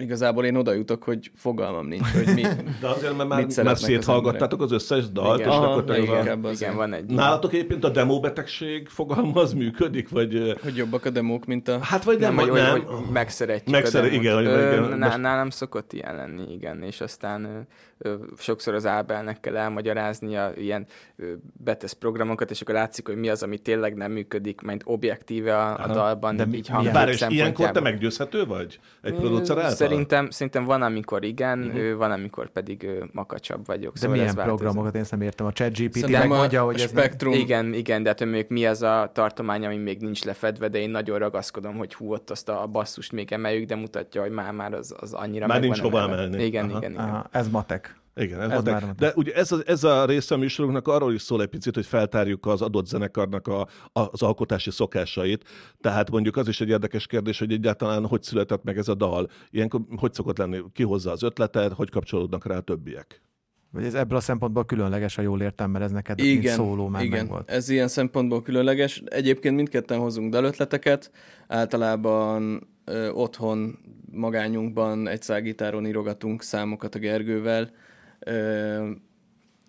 [0.00, 2.42] igazából én oda jutok, hogy fogalmam nincs, hogy mi.
[2.80, 5.50] De azért, mert Mit már, már szeretnek az széthallgattátok az összes dalt, Igen.
[5.50, 6.44] és Aha, akkor te igen.
[6.44, 7.04] az Igen, van egy...
[7.10, 10.54] Nálatok egyébként a demóbetegség fogalma az működik, vagy...
[10.62, 11.78] hogy jobbak a demók, mint a...
[11.82, 12.84] Hát vagy nem, nem, vagy hogy, nem.
[12.96, 14.22] hogy megszeretjük Megszere- a demót.
[14.24, 18.86] igen, Ö, igen, most- Nálam szokott ilyen lenni, igen, és aztán ö, ö, sokszor az
[18.86, 21.24] Ábelnek kell elmagyaráznia ilyen ö,
[21.64, 25.78] betesz programokat, és akkor látszik, hogy mi az, ami tényleg nem működik, majd objektíve a,
[25.84, 28.78] a dalban, De így, mi- így milyen- hangok Bár és ilyenkor te meggyőzhető vagy?
[29.02, 29.56] Egy producer?
[29.88, 31.96] Szerintem, szerintem van, amikor igen, uh-huh.
[31.96, 33.92] van, amikor pedig makacsabb vagyok.
[33.92, 35.46] De szóval milyen programokat én nem értem.
[35.46, 37.02] A ChatGPT Szerintem megmondja, hogy a ez nem...
[37.02, 37.32] Spektrum...
[37.32, 40.78] Igen, igen, de hát hogy mondjuk mi az a tartomány, ami még nincs lefedve, de
[40.78, 44.52] én nagyon ragaszkodom, hogy hú, ott azt a basszust még emeljük, de mutatja, hogy már,
[44.52, 46.44] már az, az annyira Már nincs hova emelni.
[46.44, 46.78] Igen, Aha.
[46.78, 47.04] igen, igen.
[47.04, 47.96] Aha, ez matek.
[48.18, 51.22] Igen, ez, Ez már de, ugye ez a, ez a része a műsorunknak arról is
[51.22, 53.60] szól egy picit, hogy feltárjuk az adott zenekarnak a,
[53.92, 55.44] a, az alkotási szokásait.
[55.80, 59.28] Tehát mondjuk az is egy érdekes kérdés, hogy egyáltalán hogy született meg ez a dal.
[59.50, 60.62] Ilyenkor hogy szokott lenni?
[60.72, 63.22] Ki hozza az ötletet, hogy kapcsolódnak rá a többiek?
[63.70, 66.88] Vagy ez ebből a szempontból különleges, ha jól értem, mert ez neked mint Igen, szóló
[66.88, 67.18] már igen.
[67.18, 67.50] megvolt.
[67.50, 69.02] ez ilyen szempontból különleges.
[69.06, 71.10] Egyébként mindketten hozunk dalötleteket,
[71.46, 73.78] általában ö, otthon
[74.12, 77.70] magányunkban egy szágitáron írogatunk számokat a Gergővel.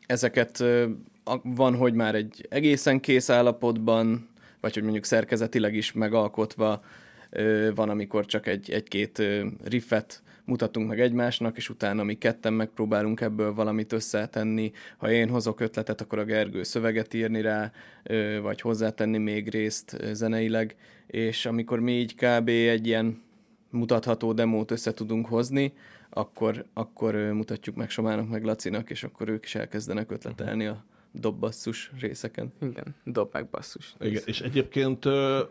[0.05, 0.63] Ezeket
[1.43, 4.29] van, hogy már egy egészen kész állapotban,
[4.61, 6.81] vagy hogy mondjuk szerkezetileg is megalkotva,
[7.75, 9.23] van, amikor csak egy, egy-két
[9.63, 14.71] riffet mutatunk meg egymásnak, és utána mi ketten megpróbálunk ebből valamit összetenni.
[14.97, 17.71] Ha én hozok ötletet, akkor a Gergő szöveget írni rá,
[18.41, 20.75] vagy hozzátenni még részt zeneileg,
[21.07, 22.47] és amikor mi így kb.
[22.47, 23.21] egy ilyen
[23.69, 25.73] mutatható demót össze tudunk hozni,
[26.19, 31.91] akkor, akkor mutatjuk meg Somának, meg Lacinak, és akkor ők is elkezdenek ötletelni a dobbasszus
[31.99, 32.53] részeken.
[32.61, 33.95] Igen, dob meg basszus.
[33.99, 35.43] Igen, és egyébként ö,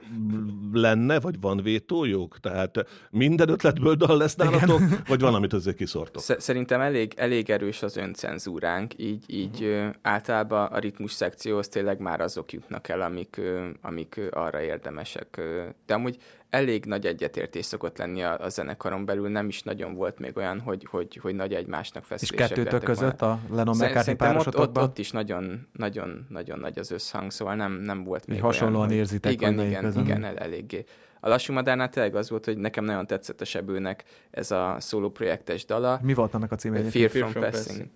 [0.73, 2.41] lenne, vagy van vétójuk?
[2.41, 6.23] Tehát minden ötletből dal lesz nálatok, vagy van, amit azért kiszortok?
[6.23, 11.99] Sz- Szerintem elég, elég erős az öncenzúránk, így, így ö, általában a ritmus szekcióhoz tényleg
[12.01, 15.41] már azok jutnak el, amik, ö, amik arra érdemesek.
[15.87, 16.17] De amúgy
[16.51, 20.61] elég nagy egyetértés szokott lenni a, a zenekaron belül, nem is nagyon volt még olyan,
[20.61, 23.01] hogy, hogy, hogy nagy egymásnak És feszülések kettőtök lettek volna.
[23.01, 27.55] között a Lennon McCartney Szerintem ott, ott, is nagyon, nagyon, nagyon nagy az összhang, szóval
[27.55, 30.03] nem, nem volt még hasonlóan olyan, érzitek, igen, igen, közön.
[30.03, 30.85] igen, el, eléggé.
[31.21, 35.11] A Lassú Madárnál tényleg az volt, hogy nekem nagyon tetszett a Sebőnek ez a szóló
[35.11, 35.99] projektes dala.
[36.03, 36.75] Mi volt annak a címe?
[36.75, 37.13] Fear, egyébként?
[37.13, 37.87] from, from Passing.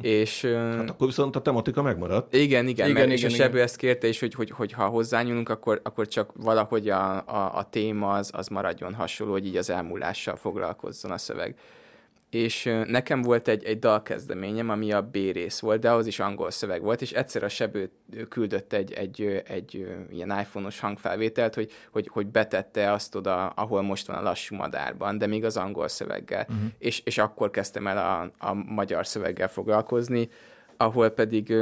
[0.00, 2.34] És ö, Hát akkor viszont a tematika megmaradt.
[2.34, 3.38] igen, igen, Igen, igen, mert igen, és a igen.
[3.46, 7.56] Sebő ezt kérte, és hogy, hogy, hogy ha hozzányúlunk, akkor, akkor csak valahogy a, a,
[7.56, 11.54] a téma az, az maradjon hasonló, hogy így az elmúlással foglalkozzon a szöveg.
[12.34, 16.50] És nekem volt egy, egy dalkezdeményem, ami a B rész volt, de ahhoz is angol
[16.50, 17.90] szöveg volt, és egyszer a Sebő
[18.28, 24.06] küldött egy, egy, egy ilyen iPhone-os hangfelvételt, hogy, hogy, hogy betette azt oda, ahol most
[24.06, 26.46] van a lassú madárban, de még az angol szöveggel.
[26.48, 26.66] Uh-huh.
[26.78, 30.28] És, és akkor kezdtem el a, a magyar szöveggel foglalkozni,
[30.76, 31.54] ahol pedig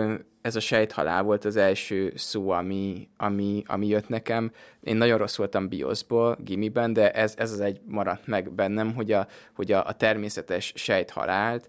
[0.42, 4.52] ez a sejthalál volt az első szó, ami, ami, ami jött nekem.
[4.80, 9.12] Én nagyon rossz voltam bioszból, gimiben, de ez, ez az egy maradt meg bennem, hogy
[9.12, 11.68] a, hogy a, a természetes sejthalált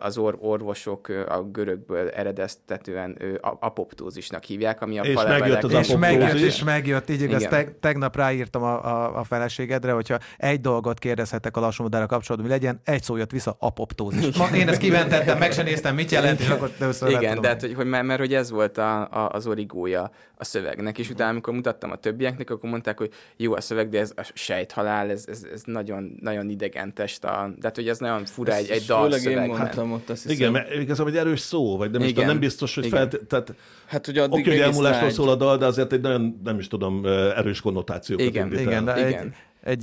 [0.00, 6.34] az or, orvosok a görögből eredeztetően apoptózisnak hívják, ami a és megjött az és megjött,
[6.34, 11.56] és megjött, így igaz, te, tegnap ráírtam a, a, a feleségedre, hogyha egy dolgot kérdezhetek
[11.56, 14.36] a lassúmodára kapcsolatban, hogy legyen, egy szó jött vissza, apoptózis.
[14.36, 16.70] Ma én ezt kiventettem, meg sem néztem, mit jelent, és akkor
[17.08, 20.44] Igen, de hát, hogy, hogy mert, mert hogy ez volt a, a, az origója a
[20.44, 24.12] szövegnek, és utána, amikor mutattam a többieknek, akkor mondták, hogy jó a szöveg, de ez
[24.16, 28.24] a sejthalál, ez, ez, ez nagyon, nagyon idegen test, a, de hát, hogy ez nagyon
[28.24, 30.36] fura egy, egy dal én mondtam ott, azt hiszem.
[30.36, 33.54] Igen, mert igazából egy erős szó, vagy nem, is tudom, nem biztos, hogy fel, tehát
[33.86, 36.68] Hát ugye addig Oké, hogy elmúlásról szól a dal, de azért egy nagyon, nem is
[36.68, 37.06] tudom,
[37.36, 38.94] erős konnotációkat igen, indít igen, el.
[38.94, 39.34] De igen, egy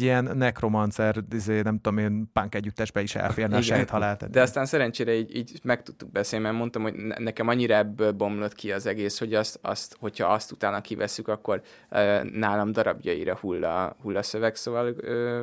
[0.02, 3.60] ilyen nekromancer, izé, nem tudom én, punk együttesbe is elférne Igen.
[3.60, 4.30] a sejthalált.
[4.30, 8.54] De aztán szerencsére így, így meg tudtuk beszélni, mert mondtam, hogy nekem annyira ebből bomlott
[8.54, 11.62] ki az egész, hogy azt, azt hogyha azt utána kiveszük, akkor
[11.92, 15.42] uh, nálam darabjaira hull a, hull a szöveg, szóval uh,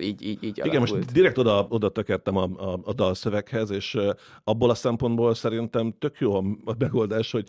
[0.00, 3.98] így, így, így Igen, most direkt oda, oda tökertem a, a, a dalszöveghez, és
[4.44, 6.42] abból a szempontból szerintem tök jó a,
[6.78, 7.48] megoldás, hogy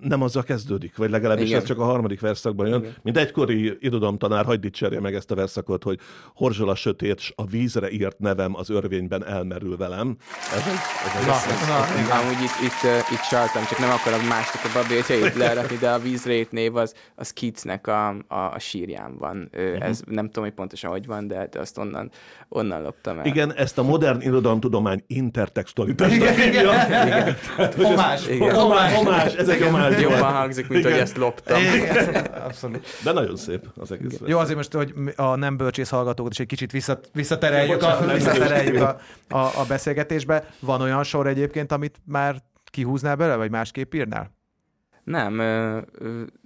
[0.00, 1.60] nem azzal kezdődik, vagy legalábbis Igen.
[1.60, 2.80] ez csak a harmadik verszakban jön.
[2.80, 2.94] Igen.
[3.02, 5.98] Mint egykori irodalomtanár, hagyd dicsérje meg ezt a verszakot, hogy
[6.34, 10.16] Horzsol a sötét, s a vízre írt nevem az örvényben elmerül velem.
[10.54, 10.62] Ez
[11.18, 11.32] ez na,
[11.66, 12.18] na, igen.
[12.18, 16.50] Amúgy itt, itt, itt csaltam, csak nem akarok másnak a babétjait lerakni, de a vízrét
[16.50, 19.50] név az, az Keatsnek a, a, a sírján van.
[19.52, 19.84] Uh-huh.
[19.84, 22.10] Ez nem tudom, hogy pontosan hogy van, de de azt onnan,
[22.48, 23.26] onnan loptam el.
[23.26, 26.60] Igen, ezt a modern irodalomtudomány intertextualitásnak hívja.
[26.60, 27.06] Igen.
[27.06, 27.36] igen.
[27.56, 28.54] Tehát, homás, igen.
[28.54, 30.00] homás, homás, ez egy homás.
[30.00, 30.92] Jobban hangzik, mint igen.
[30.92, 31.60] hogy ezt loptam.
[31.60, 32.24] Igen.
[32.24, 32.86] Abszolút.
[33.04, 34.20] De nagyon szép az egész.
[34.26, 36.72] Jó, azért most, hogy a nem bölcsész hallgatókat is egy kicsit
[37.12, 38.98] visszatereljük, a, visszatereljük a,
[39.28, 40.44] a, a beszélgetésbe.
[40.60, 44.30] Van olyan sor egyébként, amit már kihúznál bele, vagy másképp írnál?
[45.04, 45.36] Nem,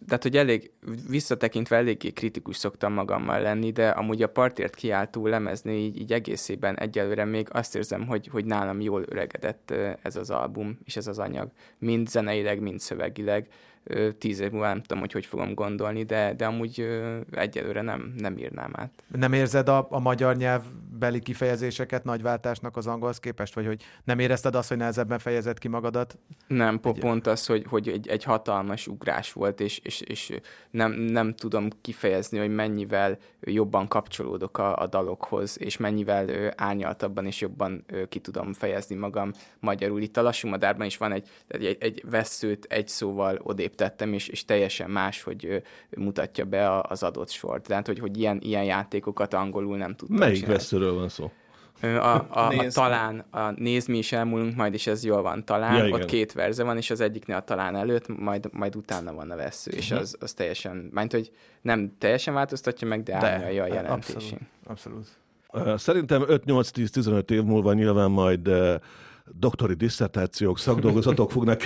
[0.06, 0.70] tehát hogy elég,
[1.08, 6.78] visszatekintve eléggé kritikus szoktam magammal lenni, de amúgy a partért kiáltó lemezni így, így egészében
[6.78, 11.18] egyelőre még azt érzem, hogy, hogy nálam jól öregedett ez az album és ez az
[11.18, 13.48] anyag, mind zeneileg, mind szövegileg
[14.18, 16.88] tíz év múlva nem tudom, hogy hogy fogom gondolni, de, de amúgy
[17.30, 18.90] egyelőre nem, nem írnám át.
[19.16, 24.54] Nem érzed a, a magyar nyelvbeli kifejezéseket nagyváltásnak az angolhoz képest, vagy hogy nem érezted
[24.54, 26.18] azt, hogy nehezebben fejezed ki magadat?
[26.46, 26.98] Nem, egy...
[26.98, 31.68] pont az, hogy, hogy egy, egy hatalmas ugrás volt, és, és, és nem, nem tudom
[31.80, 38.52] kifejezni, hogy mennyivel jobban kapcsolódok a, a dalokhoz, és mennyivel árnyaltabban és jobban ki tudom
[38.52, 40.00] fejezni magam magyarul.
[40.00, 44.28] Itt a lassú madárban is van egy, egy, egy veszőt egy szóval odébb tettem, és,
[44.28, 45.62] és teljesen más, hogy
[45.96, 47.66] mutatja be az adott sort.
[47.66, 51.30] Tehát, hogy, hogy ilyen, ilyen játékokat angolul nem tudtam Melyik veszőről van szó?
[51.80, 55.86] A, a, a, talán, a nézd, mi is elmúlunk majd, és ez jól van talán.
[55.86, 59.30] Ja, Ott két verze van, és az egyiknél a talán előtt, majd, majd utána van
[59.30, 60.00] a vesző, és mhm.
[60.00, 61.30] az, az teljesen, mert hogy
[61.62, 64.38] nem teljesen változtatja meg, de, de árnyalja a jelentésén.
[64.66, 65.06] Abszolút.
[65.52, 65.80] abszolút.
[65.80, 68.50] Szerintem 5-8-10-15 év múlva nyilván majd
[69.38, 71.58] doktori disszertációk, szakdolgozatok fognak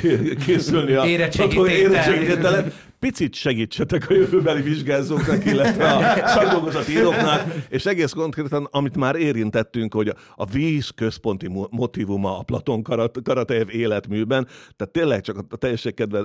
[0.44, 2.72] készülni a érettségítételen.
[2.98, 9.94] Picit segítsetek a jövőbeli vizsgázóknak, illetve a szakdolgozati íróknak, és egész konkrétan, amit már érintettünk,
[9.94, 12.82] hogy a víz központi motivuma a Platon
[13.22, 14.46] Karatejev életműben,
[14.76, 16.24] tehát tényleg csak a teljesség kedve,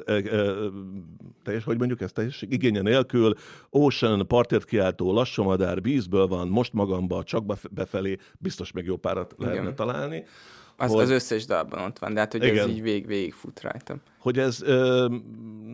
[1.44, 3.34] teljes, hogy mondjuk ezt teljesség igénye nélkül,
[3.70, 9.62] Ocean, partért kiáltó, lassomadár, vízből van, most magamba, csak befelé, biztos meg jó párat lehetne
[9.62, 9.76] Igen.
[9.76, 10.24] találni.
[10.80, 11.02] Az, hogy...
[11.02, 12.58] az összes dalban ott van, de hát hogy Igen.
[12.58, 14.02] ez így vég, végig fut rajtam.
[14.20, 15.08] Hogy ez, ö,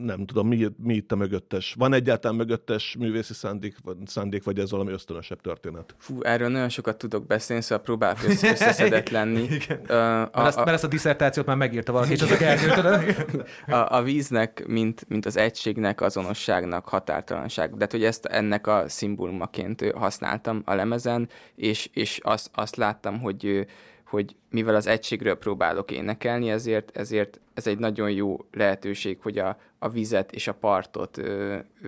[0.03, 1.75] nem tudom, mi, mi itt a mögöttes?
[1.77, 3.75] Van egyáltalán mögöttes művészi szándék,
[4.05, 5.95] szándék, vagy ez valami ösztönösebb történet?
[5.97, 9.41] Fú, erről nagyon sokat tudok beszélni, szóval próbálok összeszedett lenni.
[9.41, 9.79] Igen.
[9.79, 13.45] Uh, a, mert, ezt, mert ezt a diszertációt már megírta valaki, és azok elküldted.
[13.67, 17.71] a, a víznek, mint, mint az egységnek, azonosságnak, határtalanság.
[17.71, 23.19] De hát, hogy ezt ennek a szimbólumaként használtam a lemezen, és, és azt, azt láttam,
[23.19, 23.65] hogy
[24.13, 29.57] hogy mivel az egységről próbálok énekelni, ezért, ezért ez egy nagyon jó lehetőség, hogy a,
[29.79, 31.21] a vizet és a partot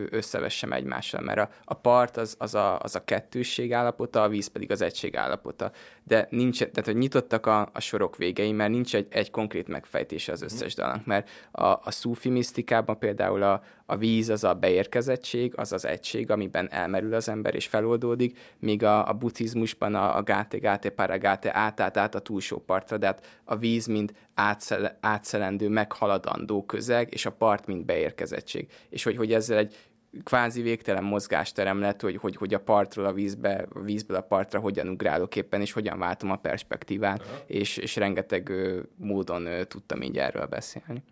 [0.09, 4.47] összevessem egymással, mert a, a part az, az, a, az a kettősség állapota, a víz
[4.47, 5.71] pedig az egység állapota.
[6.03, 10.31] De nincs, tehát hogy nyitottak a, a sorok végei, mert nincs egy, egy konkrét megfejtése
[10.31, 15.53] az összes dalnak, mert a, a szufi misztikában például a, a víz az a beérkezettség,
[15.55, 20.23] az az egység, amiben elmerül az ember és feloldódik, míg a, a buddhizmusban a, a
[20.23, 24.97] gáte, gáte, paragáte át, át, át a túlsó partra, de hát a víz, mint átszele,
[25.01, 28.67] átszelendő, meghaladandó közeg, és a part, mint beérkezettség.
[28.89, 29.75] És hogy, hogy ezzel egy
[30.23, 34.59] kvázi végtelen mozgásterem lett, hogy, hogy, hogy a partról a vízbe, a vízből a partra
[34.59, 40.01] hogyan ugrálok éppen, és hogyan váltom a perspektívát, és, és rengeteg ö, módon ö, tudtam
[40.01, 41.03] így erről beszélni.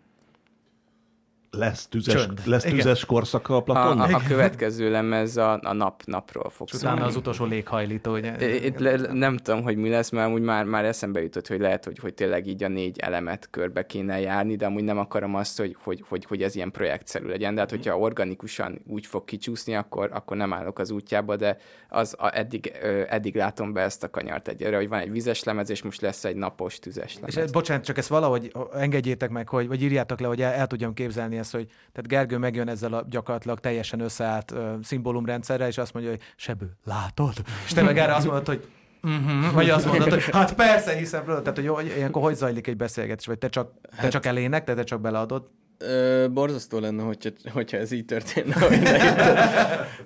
[1.56, 2.40] Lesz tüzes, Csönd.
[2.44, 2.76] lesz Igen.
[2.76, 4.10] tüzes korszaka a A, Platonnak?
[4.10, 7.10] a, a következő lemez a, a nap, napról fog És utána szólni.
[7.10, 8.54] az utolsó léghajlító, ugye?
[8.66, 11.84] Itt le, nem tudom, hogy mi lesz, mert amúgy már, már eszembe jutott, hogy lehet,
[11.84, 15.58] hogy, hogy tényleg így a négy elemet körbe kéne járni, de amúgy nem akarom azt,
[15.58, 17.54] hogy, hogy, hogy, hogy ez ilyen projektszerű legyen.
[17.54, 21.56] De hát, hogyha organikusan úgy fog kicsúszni, akkor, akkor nem állok az útjába, de
[21.88, 25.44] az a, eddig, ö, eddig látom be ezt a kanyart egyre, hogy van egy vizes
[25.44, 27.36] lemez, és most lesz egy napos tüzes lemez.
[27.36, 30.66] És ez, bocsánat, csak ezt valahogy engedjétek meg, hogy, vagy írjátok le, hogy el, el
[30.66, 35.78] tudjam képzelni ezt, hogy tehát Gergő megjön ezzel a gyakorlatilag teljesen összeállt uh, szimbólumrendszerrel, és
[35.78, 37.34] azt mondja, hogy Sebő, látod?
[37.64, 38.66] És te meg erre azt mondod, hogy
[39.02, 42.76] uh-huh, vagy azt mondod, hogy hát persze, hiszem, tehát hogy, hogy ilyenkor hogy zajlik egy
[42.76, 45.48] beszélgetés, vagy te csak, te csak elének, te, te csak beleadod?
[45.78, 48.54] Ö, borzasztó lenne, hogyha, hogyha ez így történne.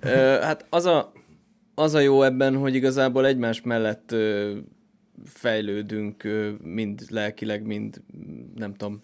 [0.01, 1.12] Ö, hát az a,
[1.74, 4.57] az a jó ebben, hogy igazából egymás mellett ö,
[5.24, 8.03] fejlődünk, ö, mind lelkileg, mind
[8.55, 9.01] nem tudom,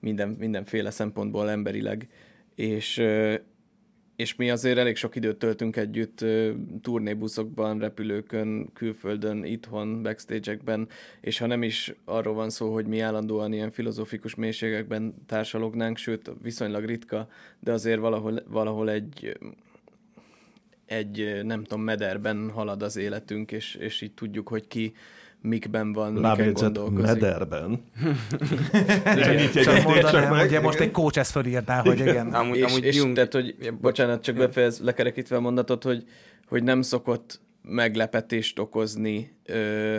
[0.00, 2.08] minden, mindenféle szempontból emberileg,
[2.54, 3.02] és,
[4.16, 6.24] és mi azért elég sok időt töltünk együtt
[6.82, 10.88] turnébuszokban, repülőkön, külföldön, itthon, backstage-ekben,
[11.20, 16.30] és ha nem is arról van szó, hogy mi állandóan ilyen filozófikus mélységekben társalognánk, sőt,
[16.42, 17.28] viszonylag ritka,
[17.60, 19.36] de azért valahol, valahol egy
[20.88, 24.94] egy, nem tudom, mederben halad az életünk, és, és így tudjuk, hogy ki
[25.42, 27.70] mikben van, Lábjegyzet mederben.
[29.16, 29.50] Igen.
[29.52, 30.46] Csak mondanám, meg.
[30.46, 32.34] ugye most egy coach ezt felírná, hogy igen.
[32.34, 36.04] Amúgy, és, amúgy és Jung, tehát, hogy, bocsánat, csak befejez, lekerekítve a mondatot, hogy,
[36.48, 39.98] hogy nem szokott meglepetést okozni ö,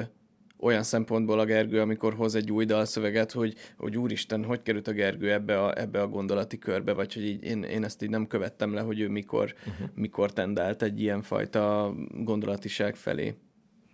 [0.59, 4.91] olyan szempontból a Gergő, amikor hoz egy új dalszöveget, hogy, hogy úristen, hogy került a
[4.91, 8.27] Gergő ebbe a, ebbe a gondolati körbe, vagy hogy így én, én ezt így nem
[8.27, 9.87] követtem le, hogy ő mikor, uh-huh.
[9.95, 13.35] mikor tendált egy ilyen fajta gondolatiság felé.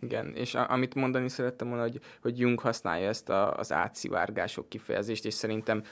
[0.06, 4.70] Igen, és a, amit mondani szerettem volna, hogy, hogy Jung használja ezt a, az átszivárgások
[4.70, 5.84] kifejezést, és szerintem,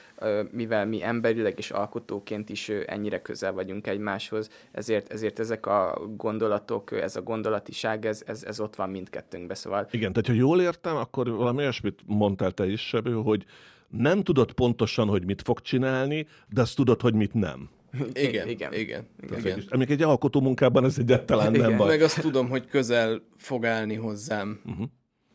[0.50, 6.92] mivel mi emberileg és alkotóként is ennyire közel vagyunk egymáshoz, ezért, ezért ezek a gondolatok,
[6.92, 10.96] ez a gondolatiság, ez, ez, ez ott van mindkettőnkben, szóval Igen, tehát ha jól értem,
[10.96, 13.44] akkor valami olyasmit mondtál te is, Sebő, hogy
[13.88, 17.68] nem tudod pontosan, hogy mit fog csinálni, de azt tudod, hogy mit nem.
[18.12, 19.06] Igen, igen, igen.
[19.22, 19.38] igen.
[19.38, 19.62] igen.
[19.68, 21.76] Amíg egy alkotó munkában ez egyáltalán nem Igen.
[21.76, 21.88] baj.
[21.88, 24.60] Meg azt tudom, hogy közel fog állni hozzám.
[24.64, 24.86] Uh-huh.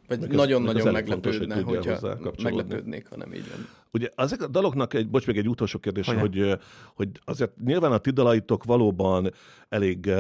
[0.08, 3.68] Vagy nagyon-nagyon meg ez elég fontos, hogy meglepődne, hogyha meglepődnék, ha nem így van.
[3.92, 6.22] Ugye ezek a daloknak egy, bocs, még egy utolsó kérdés, Hogyan?
[6.22, 6.60] hogy,
[6.94, 9.34] hogy azért nyilván a ti dalaitok valóban
[9.70, 10.12] elég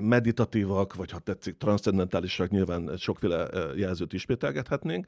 [0.00, 5.06] meditatívak, vagy ha tetszik, transzcendentálisak, nyilván sokféle jelzőt ismételgethetnénk,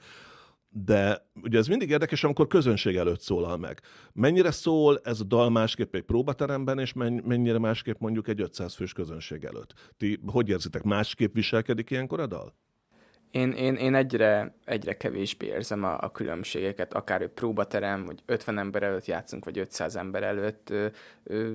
[0.71, 3.81] de ugye ez mindig érdekes, amikor közönség előtt szólal meg.
[4.13, 8.75] Mennyire szól ez a dal másképp egy próbateremben, és menny- mennyire másképp mondjuk egy 500
[8.75, 9.75] fős közönség előtt?
[9.97, 12.55] Ti hogy érzitek, másképp viselkedik ilyenkor a dal?
[13.31, 18.59] Én, én, én egyre, egyre kevésbé érzem a, a különbségeket, akár egy próbaterem, hogy 50
[18.59, 20.87] ember előtt játszunk, vagy 500 ember előtt, ö,
[21.25, 21.53] ö,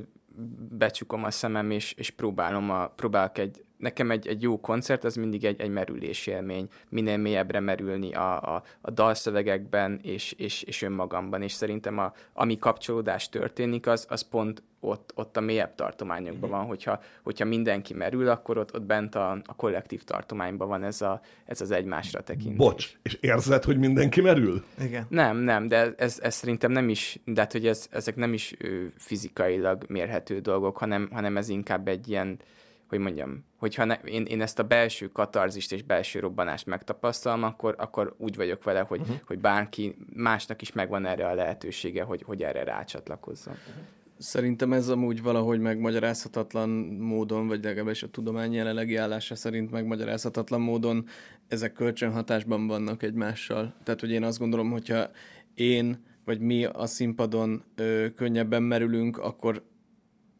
[0.69, 5.15] becsukom a szemem, és, és próbálom a, próbálok egy, nekem egy, egy jó koncert, az
[5.15, 10.81] mindig egy, egy merülés élmény, minél mélyebbre merülni a, a, a dalszövegekben és, és, és
[10.81, 16.49] önmagamban, és szerintem a, ami kapcsolódás történik, az, az pont ott, ott a mélyebb tartományokban
[16.49, 21.01] van, hogyha, hogyha mindenki merül, akkor ott, ott bent a, a kollektív tartományban van ez,
[21.01, 22.57] a, ez az egymásra tekintés.
[22.57, 24.63] Bocs, és érzed, hogy mindenki merül?
[24.79, 25.05] Igen.
[25.09, 28.53] Nem, nem, de ez, ez szerintem nem is, de hát, hogy ez, ezek nem is
[28.97, 32.39] fizikailag mérhető dolgok, hanem, hanem ez inkább egy ilyen,
[32.93, 37.75] hogy mondjam, hogyha ne, én, én ezt a belső katarzist és belső robbanást megtapasztalom, akkor,
[37.77, 39.15] akkor úgy vagyok vele, hogy, uh-huh.
[39.25, 43.53] hogy bárki másnak is megvan erre a lehetősége, hogy, hogy erre rácsatlakozzon.
[44.17, 46.69] Szerintem ez amúgy valahogy megmagyarázhatatlan
[46.99, 51.05] módon, vagy legalábbis a tudomány jelenlegi állása szerint megmagyarázhatatlan módon
[51.47, 53.73] ezek kölcsönhatásban vannak egymással.
[53.83, 55.09] Tehát, hogy én azt gondolom, hogyha
[55.53, 59.63] én vagy mi a színpadon ö, könnyebben merülünk, akkor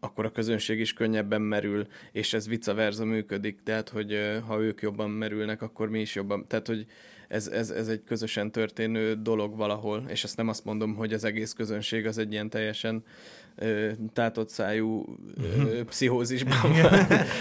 [0.04, 4.82] akkor a közönség is könnyebben merül, és ez vice versa működik, tehát, hogy ha ők
[4.82, 6.46] jobban merülnek, akkor mi is jobban.
[6.48, 6.86] Tehát, hogy
[7.28, 11.24] ez, ez, ez egy közösen történő dolog valahol, és ezt nem azt mondom, hogy az
[11.24, 13.04] egész közönség az egy ilyen teljesen
[13.56, 15.06] ö, tátott szájú
[15.58, 16.94] ö, pszichózisban van.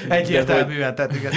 [0.18, 1.32] Egyértelműen, tehát igen.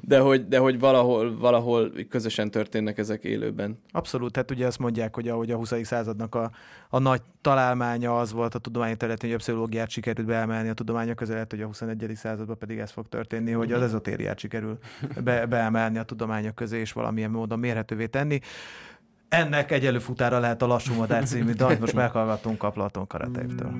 [0.00, 3.78] De hogy, de hogy valahol, valahol közösen történnek ezek élőben.
[3.90, 5.72] Abszolút, tehát ugye azt mondják, hogy ahogy a 20.
[5.82, 6.50] századnak a,
[6.88, 11.16] a nagy találmánya az volt a tudományi területén, hogy a pszichológiát sikerült beemelni a tudományok
[11.16, 12.10] közé, lehet, hogy a 21.
[12.14, 14.78] században pedig ez fog történni, hogy az ezotériát sikerül
[15.24, 18.40] be, beemelni a tudományok közé, és valamilyen módon mérhetővé tenni.
[19.32, 23.72] Ennek egy előfutára lehet a Lassú Madár című dalt, most meghallgatunk a Platon Karatejvtől.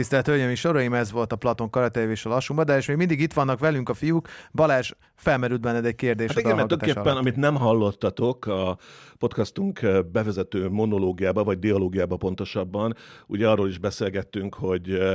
[0.00, 2.96] Tisztelt Hölgyeim és Uraim, ez volt a Platon Karatev és a Lassú Madár, és még
[2.96, 4.28] mindig itt vannak velünk a fiúk.
[4.52, 8.78] Balázs, felmerült benned egy kérdés Hát igen, mert tulajdonképpen, amit nem hallottatok a
[9.18, 12.96] podcastunk eh, bevezető monológiába, vagy dialógiába pontosabban,
[13.26, 15.14] ugye arról is beszélgettünk, hogy eh,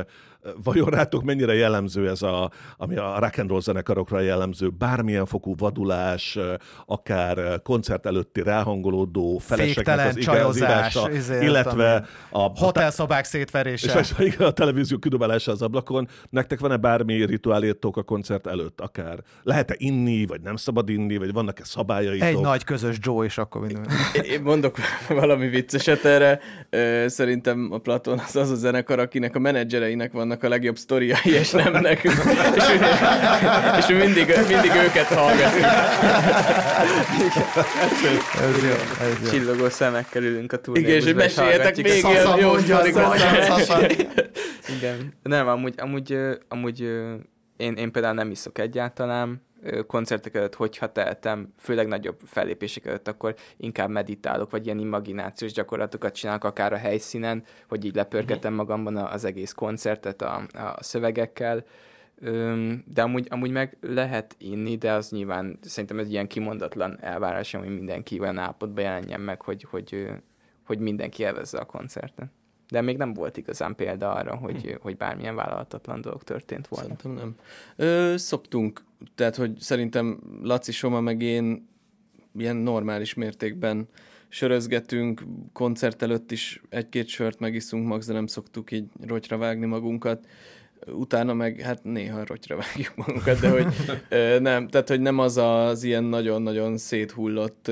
[0.64, 5.56] vajon rátok mennyire jellemző ez a, ami a rock and roll zenekarokra jellemző, bármilyen fokú
[5.58, 6.38] vadulás,
[6.86, 14.00] akár koncert előtti ráhangolódó Féktelen az igazítása, izé, illetve a, a, Hotelszobák és, szétverése.
[14.00, 16.08] és igen, a televízió kidobálása az ablakon.
[16.30, 19.20] Nektek van-e bármi rituálétok a koncert előtt akár?
[19.44, 22.28] Lehet-e inni, vagy nem szabad inni, vagy vannak-e szabályaitok?
[22.28, 23.86] Egy nagy közös Joe, és akkor minden.
[24.34, 24.78] Én mondok
[25.10, 26.40] valami vicceset erre.
[27.08, 31.52] Szerintem a Platon az az a zenekar, akinek a menedzsereinek vannak a legjobb sztoriai, és
[31.52, 32.14] nem nekünk.
[32.56, 32.64] és,
[33.78, 35.66] és mi mindig, mindig őket hallgatjuk.
[38.42, 39.30] Ez jó, ez jó.
[39.30, 40.96] Csillogó szemekkel ülünk a túlnébuszba.
[40.96, 43.16] Igen, és hogy meséljetek még ilyen jó sztorikat.
[44.78, 45.14] Igen.
[45.24, 46.18] Nem, amúgy, amúgy,
[46.48, 46.82] amúgy
[47.58, 49.45] én, én például nem iszok egyáltalán,
[49.88, 56.14] koncertek előtt, hogyha tehetem, főleg nagyobb fellépések előtt, akkor inkább meditálok, vagy ilyen imaginációs gyakorlatokat
[56.16, 61.64] csinálok akár a helyszínen, hogy így lepörgetem magamban a- az egész koncertet a, a szövegekkel,
[62.86, 67.68] de amúgy, amúgy meg lehet inni, de az nyilván szerintem ez ilyen kimondatlan elvárás, hogy
[67.76, 70.08] mindenki olyan állapotban jelenjen meg, hogy, hogy,
[70.66, 72.28] hogy mindenki élvezze a koncertet.
[72.70, 74.74] De még nem volt igazán példa arra, hogy, Hm.
[74.82, 76.86] hogy bármilyen vállalatlan dolog történt volna.
[76.98, 77.36] Szerintem nem.
[77.76, 78.84] Ö, szoktunk,
[79.16, 81.68] tehát hogy szerintem Laci Soma meg én
[82.38, 83.88] ilyen normális mértékben
[84.30, 85.22] sörözgetünk,
[85.54, 90.26] koncert előtt is egy-két sört megiszunk max, de nem szoktuk így rotyra vágni magunkat.
[90.88, 93.66] Utána meg, hát néha rotyra vágjuk magunkat, de hogy
[94.42, 97.72] nem, tehát hogy nem az az ilyen nagyon-nagyon széthullott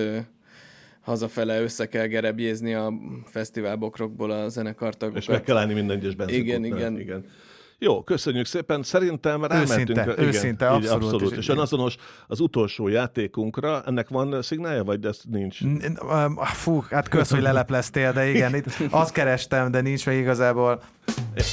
[1.01, 2.93] hazafele össze kell gerebjézni a
[3.25, 5.21] fesztiválbokrokból a zenekartagokat.
[5.21, 6.63] És meg kell állni minden egyes benzinkútnál.
[6.63, 6.99] Igen, igen.
[6.99, 7.25] igen.
[7.79, 8.83] Jó, köszönjük szépen.
[8.83, 9.69] Szerintem rámentünk.
[9.89, 11.03] Őszinte, igen, őszinte, így abszolút.
[11.03, 11.31] abszolút.
[11.31, 11.95] És- És önazonos
[12.27, 13.81] az utolsó játékunkra.
[13.85, 15.61] Ennek van szignálja, vagy ez nincs?
[15.61, 20.81] Um, Fú, hát kösz, hogy lelepleztél, de igen, itt azt kerestem, de nincs meg igazából.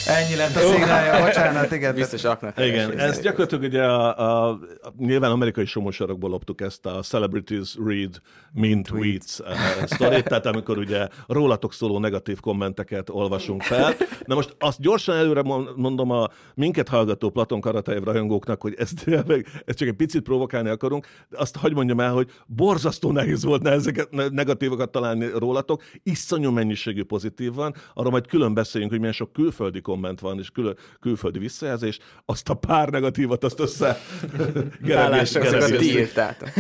[0.07, 1.95] Ennyi lett a szignálja, bocsánat, igen.
[1.95, 7.01] Biztos aknak Igen, ez gyakorlatilag ugye a, a, a nyilván amerikai somosarokból loptuk ezt a
[7.03, 8.21] Celebrities Read
[8.53, 9.47] Mean Tweets uh,
[9.87, 13.95] sztorit, tehát amikor ugye rólatok szóló negatív kommenteket olvasunk fel.
[14.25, 15.77] Na most azt gyorsan előre mon-
[16.11, 20.69] mondom a minket hallgató Platon Karatájev rajongóknak, hogy ezt, tényleg- ezt csak egy picit provokálni
[20.69, 25.27] akarunk, de azt hagy mondjam el, hogy borzasztó nehéz volt ne ezeket ne- negatívokat találni
[25.39, 30.39] rólatok, iszonyú mennyiségű pozitív van, arra majd külön beszéljünk, hogy milyen sok külföldi komment van,
[30.39, 33.99] és külön, külföldi visszajelzés, azt a pár negatívat, azt össze
[34.83, 35.83] gerengésztük.
[35.83, 36.49] írtátok.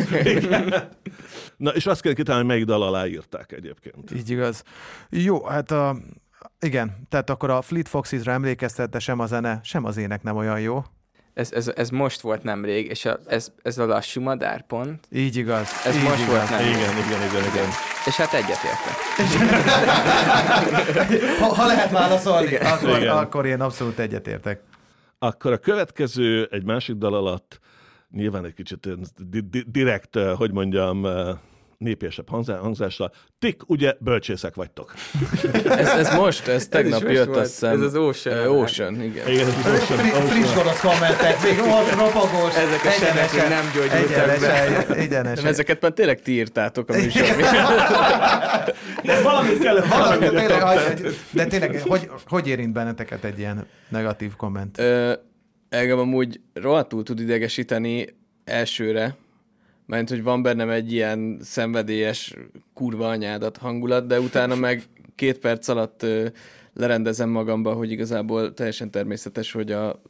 [1.57, 4.11] Na, és azt kell kitalálni, melyik dal alá írták egyébként.
[4.17, 4.63] Így igaz.
[5.11, 5.97] Jó, hát a,
[6.61, 10.37] igen, tehát akkor a Fleet Foxes-ra emlékeztet, de sem a zene, sem az ének nem
[10.37, 10.85] olyan jó.
[11.35, 15.69] Ez, ez, ez most volt nemrég, és a, ez, ez a lassú madárpont, Így igaz.
[15.85, 16.29] ez így most igaz.
[16.29, 16.69] volt nemrég.
[16.69, 17.69] Igen, igen, igen, igen.
[18.07, 18.95] És hát egyetértek.
[21.41, 23.17] Ha, ha lehet válaszolni, akkor, Igen.
[23.17, 24.61] akkor én abszolút egyetértek.
[25.19, 27.61] Akkor a következő egy másik dal alatt
[28.11, 28.89] nyilván egy kicsit
[29.51, 31.37] di- direkt, eh, hogy mondjam, eh,
[31.85, 33.13] népiesebb hangzá- hangzással.
[33.39, 34.95] Tik, ugye bölcsészek vagytok.
[35.65, 37.73] Ez, ez most, ez tegnap most jött, azt hiszem.
[37.73, 38.37] Ez az Ocean.
[38.37, 39.29] Ö, Ocean, igen.
[39.29, 43.71] Igen, ez is Ocean- Fri- friss gonosz kommentek, még ott ropogós, Ezek a sebek nem
[43.75, 44.95] gyógyultak be.
[44.95, 47.51] egyenesen, ezeket már tényleg ti írtátok a műsorban.
[49.05, 54.37] De valamit kellett Valami, valamit tényleg, de tényleg, hogy, hogy érint benneteket egy ilyen negatív
[54.37, 54.79] komment?
[54.79, 55.13] Ö,
[55.69, 58.07] engem amúgy rohadtul tud idegesíteni
[58.45, 59.15] elsőre,
[59.91, 62.35] mert hogy van bennem egy ilyen szenvedélyes
[62.75, 64.83] kurva anyádat hangulat, de utána meg
[65.15, 66.07] két perc alatt
[66.75, 70.03] lerendezem magamba, hogy igazából teljesen természetes, hogy a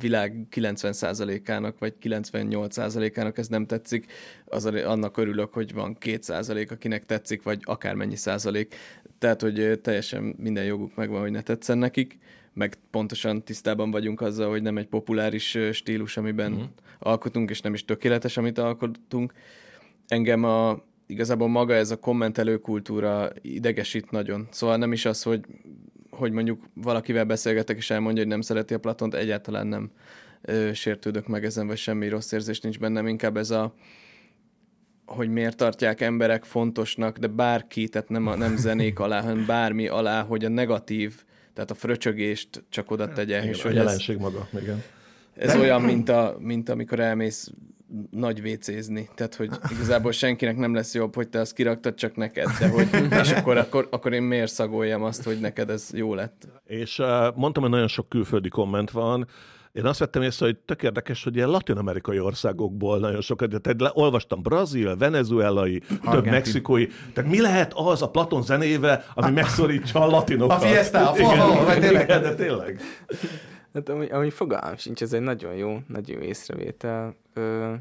[0.00, 4.12] világ 90%-ának vagy 98%-ának ez nem tetszik,
[4.44, 8.74] az, annak örülök, hogy van 2%, akinek tetszik, vagy akármennyi százalék.
[9.18, 12.18] Tehát, hogy teljesen minden joguk megvan, hogy ne tetszen nekik,
[12.58, 16.68] meg pontosan tisztában vagyunk azzal, hogy nem egy populáris stílus, amiben uh-huh.
[16.98, 19.32] alkotunk, és nem is tökéletes, amit alkotunk.
[20.06, 24.48] Engem a, igazából maga ez a kommentelő kultúra idegesít nagyon.
[24.50, 25.40] Szóval nem is az, hogy
[26.10, 29.90] hogy mondjuk valakivel beszélgetek, és elmondja, hogy nem szereti a Platont, egyáltalán nem
[30.42, 33.74] ö, sértődök meg ezen, vagy semmi rossz érzés nincs bennem, inkább ez a
[35.06, 39.88] hogy miért tartják emberek fontosnak, de bárki, tehát nem, a, nem zenék alá, hanem bármi
[39.88, 41.24] alá, hogy a negatív,
[41.58, 44.82] tehát a fröcsögést csak oda tegye, Igen, és a hogy ez, jelenség maga, igen.
[45.36, 47.50] ez olyan, mint, a, mint amikor elmész
[48.10, 49.08] nagy vécézni.
[49.14, 52.88] Tehát, hogy igazából senkinek nem lesz jobb, hogy te azt kiraktad csak neked, de hogy,
[53.22, 56.48] és akkor, akkor, akkor én miért szagoljam azt, hogy neked ez jó lett.
[56.64, 59.28] És uh, mondtam, hogy nagyon sok külföldi komment van.
[59.78, 63.90] Én azt vettem észre, hogy tök érdekes, hogy ilyen latin-amerikai országokból nagyon sokat, tehát le,
[63.94, 66.32] olvastam brazil, venezuelai, több Argentin.
[66.32, 66.86] mexikói.
[67.12, 70.56] Tehát mi lehet az a Platon zenéve, ami megszorítsa a latinokat?
[70.56, 72.02] A fiesta, a Igen, forró, vagy tényleg?
[72.02, 72.80] igen, de tényleg.
[73.74, 77.14] Hát ami, ami fogalmam sincs, ez egy nagyon jó, nagyon jó észrevétel.
[77.34, 77.40] Ö,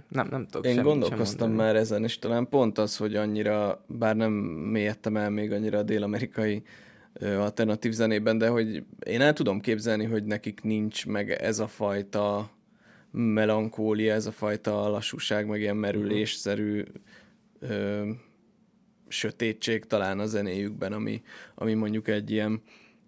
[0.10, 4.16] nem, nem tudok Én semmit gondolkoztam már ezen, és talán pont az, hogy annyira, bár
[4.16, 4.32] nem
[4.72, 6.64] mélyedtem el még annyira a dél-amerikai
[7.22, 12.50] alternatív zenében, de hogy én el tudom képzelni, hogy nekik nincs meg ez a fajta
[13.12, 16.84] melankólia, ez a fajta lassúság, meg ilyen merülésszerű
[17.60, 18.10] ö,
[19.08, 21.22] sötétség talán a zenéjükben, ami,
[21.56, 22.62] ami mondjuk egy ilyen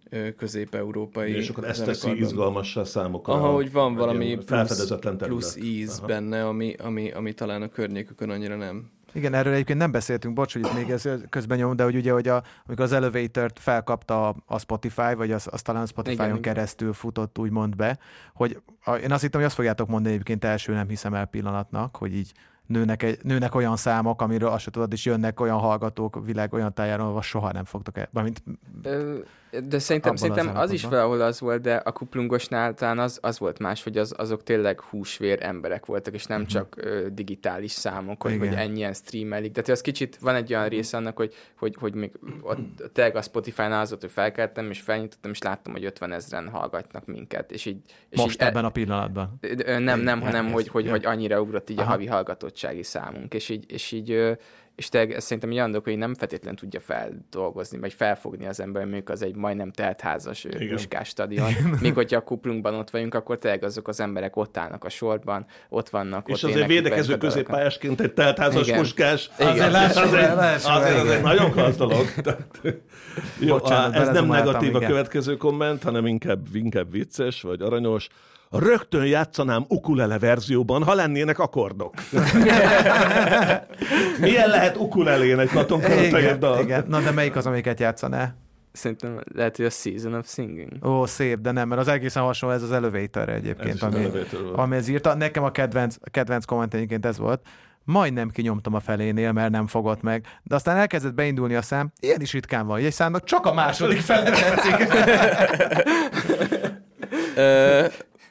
[0.10, 3.34] ö, közép-európai És akkor ezt teszi izgalmassá számukra.
[3.34, 6.08] Aha, hogy van valami plusz, plusz íz Aha.
[6.08, 8.90] benne, ami, ami, ami talán a környékükön annyira nem.
[9.12, 12.12] Igen, erről egyébként nem beszéltünk, bocs, hogy itt még ez közben nyom, de hogy ugye,
[12.12, 17.38] hogy a, amikor az Elevator-t felkapta a, Spotify, vagy az, az talán Spotify-on keresztül futott
[17.38, 17.98] úgymond be,
[18.34, 21.96] hogy a, én azt hittem, hogy azt fogjátok mondani egyébként első nem hiszem el pillanatnak,
[21.96, 22.32] hogy így
[22.66, 26.74] nőnek, egy, nőnek olyan számok, amiről azt se tudod, és jönnek olyan hallgatók világ olyan
[26.74, 28.10] tájáról, ahol soha nem fogtok el.
[28.12, 28.44] Mint
[28.82, 29.18] Ö,
[29.68, 31.08] De szerintem, a szerintem az is szempontban.
[31.08, 34.82] valahol az volt, de a kuplungosnál talán az, az volt más, hogy az, azok tényleg
[34.82, 39.52] húsvér emberek voltak, és nem csak ö, digitális számok, hogy, hogy ennyien streamelik.
[39.52, 43.22] De az kicsit van egy olyan része annak, hogy, hogy, hogy még ott tényleg a
[43.22, 47.52] Spotify-nál az volt, hogy felkeltem, és felnyitottam, és láttam, hogy 50 ezeren hallgatnak minket.
[47.52, 47.80] És így,
[48.10, 49.40] és most így, ebben a pillanatban.
[49.66, 51.92] Nem, nem, hanem hogy, hogy, hogy annyira ugrott így a Aha.
[51.92, 54.38] havi hallgatottsági számunk, és így, és így
[54.80, 58.60] és tényleg ez szerintem egy olyan dolog, hogy nem feltétlenül tudja feldolgozni, vagy felfogni az
[58.60, 61.54] ember, mondjuk az egy majdnem teltházas puskás stadion.
[61.82, 65.46] Míg hogyha a kuplunkban ott vagyunk, akkor tényleg azok az emberek ott állnak a sorban,
[65.70, 68.80] ott vannak, És ott azért védekező középpályásként egy teltházas Igen.
[68.80, 69.52] puskás, Igen.
[69.52, 72.14] azért, Lássuk azért, lássuk azért nagyon klassz dolog.
[72.14, 72.62] Tehát,
[73.40, 74.90] Jó, Bocsánat, á, ez nem negatív a igen.
[74.90, 78.08] következő komment, hanem inkább, inkább vicces vagy aranyos.
[78.52, 81.94] Rögtön játszanám ukulele verzióban, ha lennének akkordok.
[84.20, 86.64] Milyen lehet ukulelének Platon Karatai Igen, dal?
[86.64, 86.86] igen.
[86.88, 88.34] Na de melyik az, amiket játszaná?
[88.72, 90.86] Szerintem lehet, hogy a Season of Singing.
[90.86, 94.08] Ó, szép, de nem, mert az egészen hasonló ez az elevator Ez egyébként, az ami,
[94.54, 95.14] ami ez írta.
[95.16, 97.42] Nekem a kedvenc, a kedvenc komment egyébként ez volt.
[97.84, 100.26] Majdnem kinyomtam a felénél, mert nem fogott meg.
[100.44, 101.92] De aztán elkezdett beindulni a szám.
[102.00, 102.80] Ilyen is ritkán van.
[102.80, 104.88] Egy számnak csak a második fele tetszik.
[107.36, 107.86] Ö,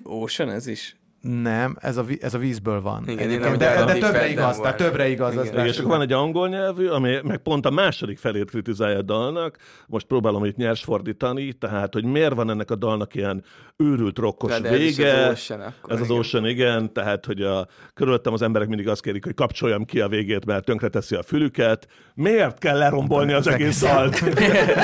[0.08, 0.96] Ocean ez is?
[1.20, 3.02] nem, ez a, ez a vízből van.
[3.02, 4.74] Igen, Egyébként, én nem de, de addig többre igaz, tehát volna.
[4.76, 5.36] többre igaz.
[5.36, 5.54] Az Igen.
[5.54, 9.02] Igen, és akkor van egy angol nyelvű, ami meg pont a második felét kritizálja a
[9.02, 9.56] dalnak.
[9.86, 13.44] Most próbálom itt nyers fordítani, tehát, hogy miért van ennek a dalnak ilyen
[13.82, 15.26] őrült rokkos De, de ez is vége.
[15.26, 16.18] az Ocean akkor, ez az igen.
[16.18, 20.08] Ocean, igen, tehát, hogy a, körülöttem az emberek mindig azt kérik, hogy kapcsoljam ki a
[20.08, 21.86] végét, mert tönkreteszi a fülüket.
[22.14, 24.18] Miért kell lerombolni az egész dalt?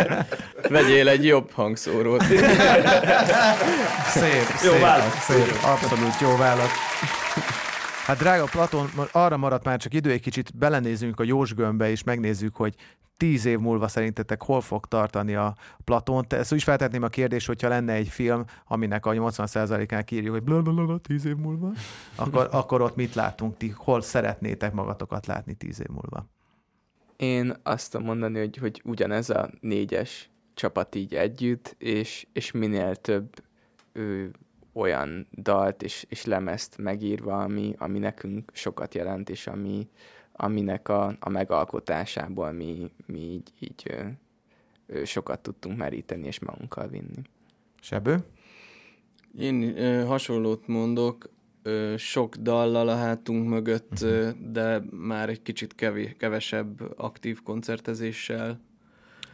[0.68, 2.22] Vegyél egy jobb hangszórót.
[4.14, 5.24] Szép, Jó szép, válasz.
[5.24, 6.70] szép, abszolút jó válasz.
[8.06, 12.02] Hát drága Platon, arra maradt már csak idő, egy kicsit belenézzünk a Jós gömbbe, és
[12.02, 12.74] megnézzük, hogy
[13.16, 16.24] tíz év múlva szerintetek hol fog tartani a Platón.
[16.28, 20.42] Te- Ezt úgy feltetném a kérdést, hogyha lenne egy film, aminek a 80%-án írjuk, hogy
[20.42, 21.72] blablabla, tíz év múlva,
[22.14, 26.26] akkor, akkor ott mit látunk, ti hol szeretnétek magatokat látni tíz év múlva?
[27.16, 33.28] Én azt mondani, hogy, hogy ugyanez a négyes csapat így együtt, és, és minél több
[33.92, 34.30] ő,
[34.74, 39.88] olyan dalt és, és lemezt megírva, ami, ami nekünk sokat jelent, és ami,
[40.32, 43.94] aminek a, a megalkotásából mi, mi így, így
[44.86, 47.22] ö, sokat tudtunk meríteni és magunkkal vinni.
[47.80, 48.24] Sebő?
[49.38, 51.30] Én ö, hasonlót mondok,
[51.62, 58.60] ö, sok dallal a hátunk mögött, ö, de már egy kicsit kevé, kevesebb aktív koncertezéssel.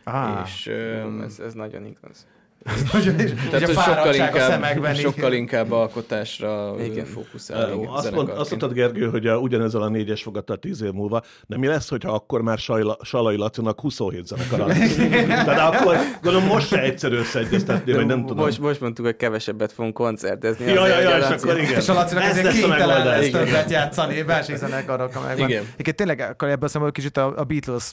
[0.05, 2.26] Ah, és, ö, Jó, ez, ez nagyon igaz.
[2.67, 7.05] És, és tehát, a hogy sokkal fáradtság a inkább, szemekben így- sokkal inkább alkotásra Igen.
[7.05, 7.89] fókuszálunk.
[7.93, 11.59] Azt, mond, azt mondtad, Gergő, hogy a, ugyanezzel a négyes fogadta tíz év múlva, de
[11.59, 14.95] mi lesz, hogyha akkor már Sajla, Salai Lacinak 27 zenekara lesz?
[15.27, 18.45] Tehát akkor gondolom most se egyszerű összeegyeztetni, vagy nem tudom.
[18.45, 20.65] Most, most mondtuk, hogy kevesebbet fogunk koncertezni.
[20.73, 21.79] Ja, ja, ja, és a akkor igen.
[21.81, 23.45] És a Lacinak Ez ezért a kénytelen lesz Igen.
[23.45, 25.49] többet játszani, másik zenekarok, megvan.
[25.49, 25.65] Igen.
[25.77, 27.93] Igen, tényleg akkor ebből szemben kicsit a, a Beatles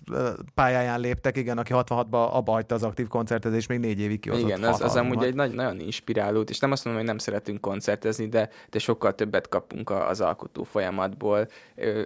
[0.55, 4.70] pályáján léptek, igen, aki 66-ban abba hagyta az aktív koncertezés, még négy évig kihozott Igen,
[4.70, 8.28] az, az amúgy egy nagy, nagyon inspiráló, és nem azt mondom, hogy nem szeretünk koncertezni,
[8.28, 11.47] de, de sokkal többet kapunk a- az alkotó folyamatból.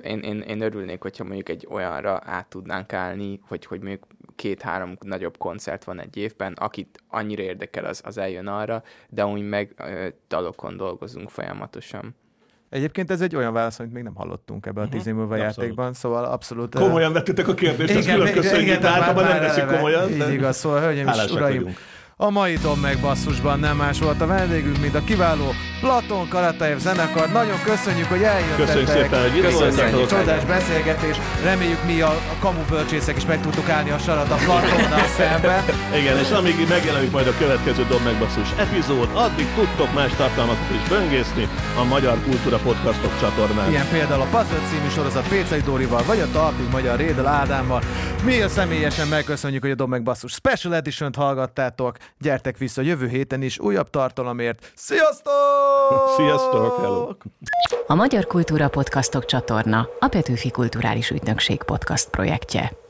[0.04, 4.04] Én, én, én örülnék, hogyha mondjuk egy olyanra át tudnánk állni, hogy, hogy mondjuk
[4.36, 9.42] két-három nagyobb koncert van egy évben, akit annyira érdekel, az, az eljön arra, de úgy
[9.42, 12.16] meg ö, dalokon dolgozunk folyamatosan.
[12.70, 15.94] Egyébként ez egy olyan válasz, amit még nem hallottunk ebben a tíz év múlva játékban,
[15.94, 16.76] szóval abszolút...
[16.76, 20.10] Komolyan vettétek a kérdést, ezt külön köszönjük, tehát általában nem veszik komolyan.
[20.10, 21.78] Így de igaz, szóval hölgyeim és uraim, vagyunk.
[22.22, 26.78] A mai Dom meg basszusban nem más volt a vendégünk, mint a kiváló Platon Karataev
[26.78, 27.32] zenekar.
[27.32, 28.66] Nagyon köszönjük, hogy eljöttetek.
[28.66, 30.08] Köszönjük szépen, hogy Köszönjük.
[30.08, 31.18] Csodás beszélgetés.
[31.44, 35.64] Reméljük mi a, a kamu bölcsészek is meg tudtuk állni a sarat a Platonnal szemben.
[36.00, 40.90] Igen, és amíg megjelenik majd a következő Dom Megbasszus epizód, addig tudtok más tartalmakat is
[40.90, 41.48] böngészni
[41.78, 43.70] a Magyar Kultúra Podcastok csatornán.
[43.70, 47.82] Ilyen például a Puzzle című sorozat Pécei Dórival, vagy a Talpig Magyar Rédel Ádámmal.
[48.26, 51.98] Mi a személyesen megköszönjük, hogy a Dom meg Basszus Special Edition-t hallgattátok.
[52.20, 54.72] Gyertek vissza jövő héten is újabb tartalomért.
[54.76, 56.10] Sziasztok!
[56.18, 57.12] Sziasztok, hello!
[57.88, 62.81] A Magyar Kultúra Podcastok csatorna a Petőfi Kulturális Ügynökség podcast projektje.